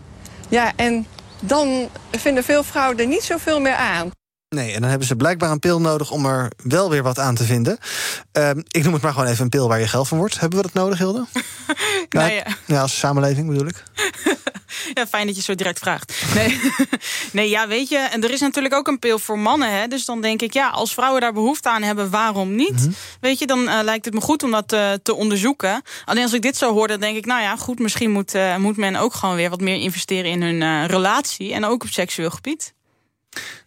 [0.50, 1.08] Ja, en
[1.39, 4.12] dan vinden veel vrouwen er niet zoveel meer aan.
[4.54, 7.36] Nee, en dan hebben ze blijkbaar een pil nodig om er wel weer wat aan
[7.36, 7.78] te vinden.
[8.32, 10.39] Ehm, ik noem het maar gewoon even een pil waar je geld van wordt.
[10.39, 11.26] Hebben we dat nodig, Hilde?
[12.10, 12.43] Nou ja.
[12.66, 13.84] ja, als samenleving bedoel ik.
[14.93, 16.14] Ja, fijn dat je zo direct vraagt.
[16.36, 16.60] Nee,
[17.32, 19.72] nee ja, weet je, en er is natuurlijk ook een pil voor mannen.
[19.72, 22.80] Hè, dus dan denk ik, ja, als vrouwen daar behoefte aan hebben, waarom niet?
[22.80, 22.91] Mhm.
[23.20, 25.82] Weet je, dan eh, lijkt het me goed om dat eh, te onderzoeken.
[26.06, 28.58] Alleen als ik dit zo hoor, dan denk ik, nou ja, goed, misschien moet, eh,
[28.58, 31.54] moet men ook gewoon weer wat meer investeren in hun relatie.
[31.54, 32.74] En ook op seksueel gebied.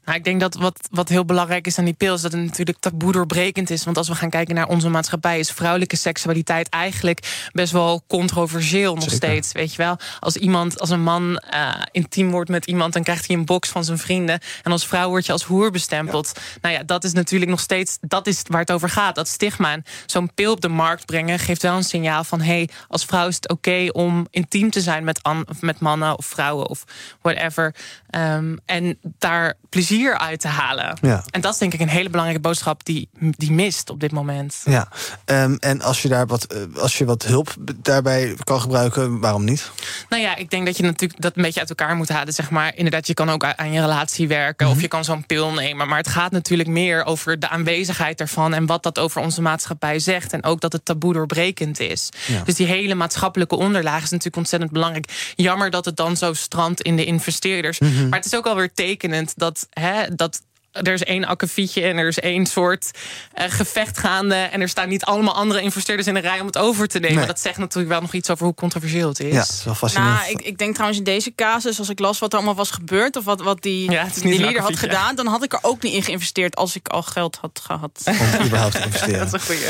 [0.06, 2.14] Nou, ik denk dat wat, wat heel belangrijk is aan die pil...
[2.14, 3.84] is dat het natuurlijk taboe doorbrekend is.
[3.84, 5.38] Want als we gaan kijken naar onze maatschappij...
[5.38, 9.16] is vrouwelijke seksualiteit eigenlijk best wel controversieel nog Zeker.
[9.16, 9.52] steeds.
[9.52, 9.96] Weet je wel?
[10.20, 12.92] Als, iemand, als een man eh, intiem wordt met iemand...
[12.92, 14.40] dan krijgt hij een box van zijn vrienden.
[14.62, 16.32] En als vrouw word je als hoer bestempeld.
[16.60, 17.98] Nou ja, dat is natuurlijk nog steeds...
[18.00, 19.72] dat is waar het over gaat, dat stigma.
[19.72, 22.40] En Zo'n pil op de markt brengen geeft wel een signaal van...
[22.40, 25.20] hé, hey, als vrouw is het oké om intiem te zijn met,
[25.60, 26.84] met mannen of vrouwen of
[27.22, 27.74] whatever.
[28.10, 30.98] Ehm, en daar plezier plezier uit te halen.
[31.00, 31.24] Ja.
[31.30, 34.62] En dat is denk ik een hele belangrijke boodschap die, die mist op dit moment.
[34.64, 34.88] Ja,
[35.24, 39.44] Ehm, en als je daar wat, eh, als je wat hulp daarbij kan gebruiken, waarom
[39.44, 39.70] niet?
[40.08, 42.32] Nou ja, ik denk dat je natuurlijk dat een beetje uit elkaar moet halen.
[42.32, 45.52] Zeg maar, inderdaad, je kan ook aan je relatie werken of je kan zo'n pil
[45.52, 45.88] nemen.
[45.88, 49.98] Maar het gaat natuurlijk meer over de aanwezigheid ervan en wat dat over onze maatschappij
[49.98, 50.32] zegt.
[50.32, 52.08] En ook dat het taboe doorbrekend is.
[52.26, 52.42] Ja.
[52.44, 55.32] Dus die hele maatschappelijke onderlaag is natuurlijk ontzettend belangrijk.
[55.36, 57.78] Jammer dat het dan zo strandt in de investeerders.
[57.78, 58.08] Mhm.
[58.08, 60.42] Maar het is ook alweer tekenend dat, hè, dat
[60.82, 62.90] er is één akkefietje en er is één soort
[63.32, 64.34] eh, gevecht gaande.
[64.34, 67.16] En er staan niet allemaal andere investeerders in de rij om het over te nemen.
[67.16, 67.26] Nee.
[67.26, 69.32] Dat zegt natuurlijk wel nog iets over hoe controversieel het is.
[69.32, 70.18] Ja, het is wel fascinerend.
[70.18, 72.70] Nou, ik, ik denk trouwens in deze casus, als ik las wat er allemaal was
[72.70, 73.16] gebeurd...
[73.16, 75.16] of wat, wat die, Ja, die leader had gedaan...
[75.16, 78.02] dan had ik er ook niet in geïnvesteerd als ik al geld had gehad.
[78.38, 79.18] Om überhaupt te investeren.
[79.26, 79.66] Dat is een goeie.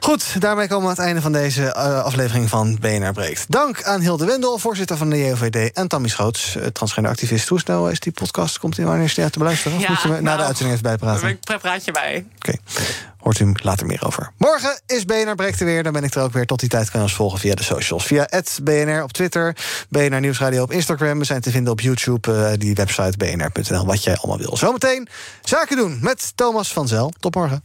[0.00, 3.44] Goed, daarmee komen we aan het einde van deze eh, aflevering van BNR Breekt.
[3.48, 5.72] Dank aan Hilde Wendel, voorzitter van de JOVD...
[5.72, 7.48] en Tammy Schoots, eh, transgender activist.
[7.48, 8.58] Hoe snel is die podcast?
[8.58, 9.76] Komt die wanneer is die uit te beluisteren?
[9.76, 11.28] Of Ja, moet je me na de uitzending even bijpraten?
[11.28, 12.26] Ik praat je bij.
[13.26, 14.32] Hoort u later meer over.
[14.36, 15.82] Morgen is BNR Breekt er weer.
[15.82, 16.46] Dan ben ik er ook weer.
[16.46, 18.06] Tot die tijd kan je ons volgen via de socials.
[18.06, 18.28] Via
[18.62, 19.56] BNR op Twitter,
[19.88, 21.18] BNR Nieuwsradio op Instagram.
[21.18, 23.86] We zijn te vinden op YouTube, eh, die website bnr.nl.
[23.86, 24.56] Wat jij allemaal wil.
[24.56, 25.08] Zometeen
[25.44, 27.12] zaken doen met Thomas van Zel.
[27.20, 27.64] Tot morgen.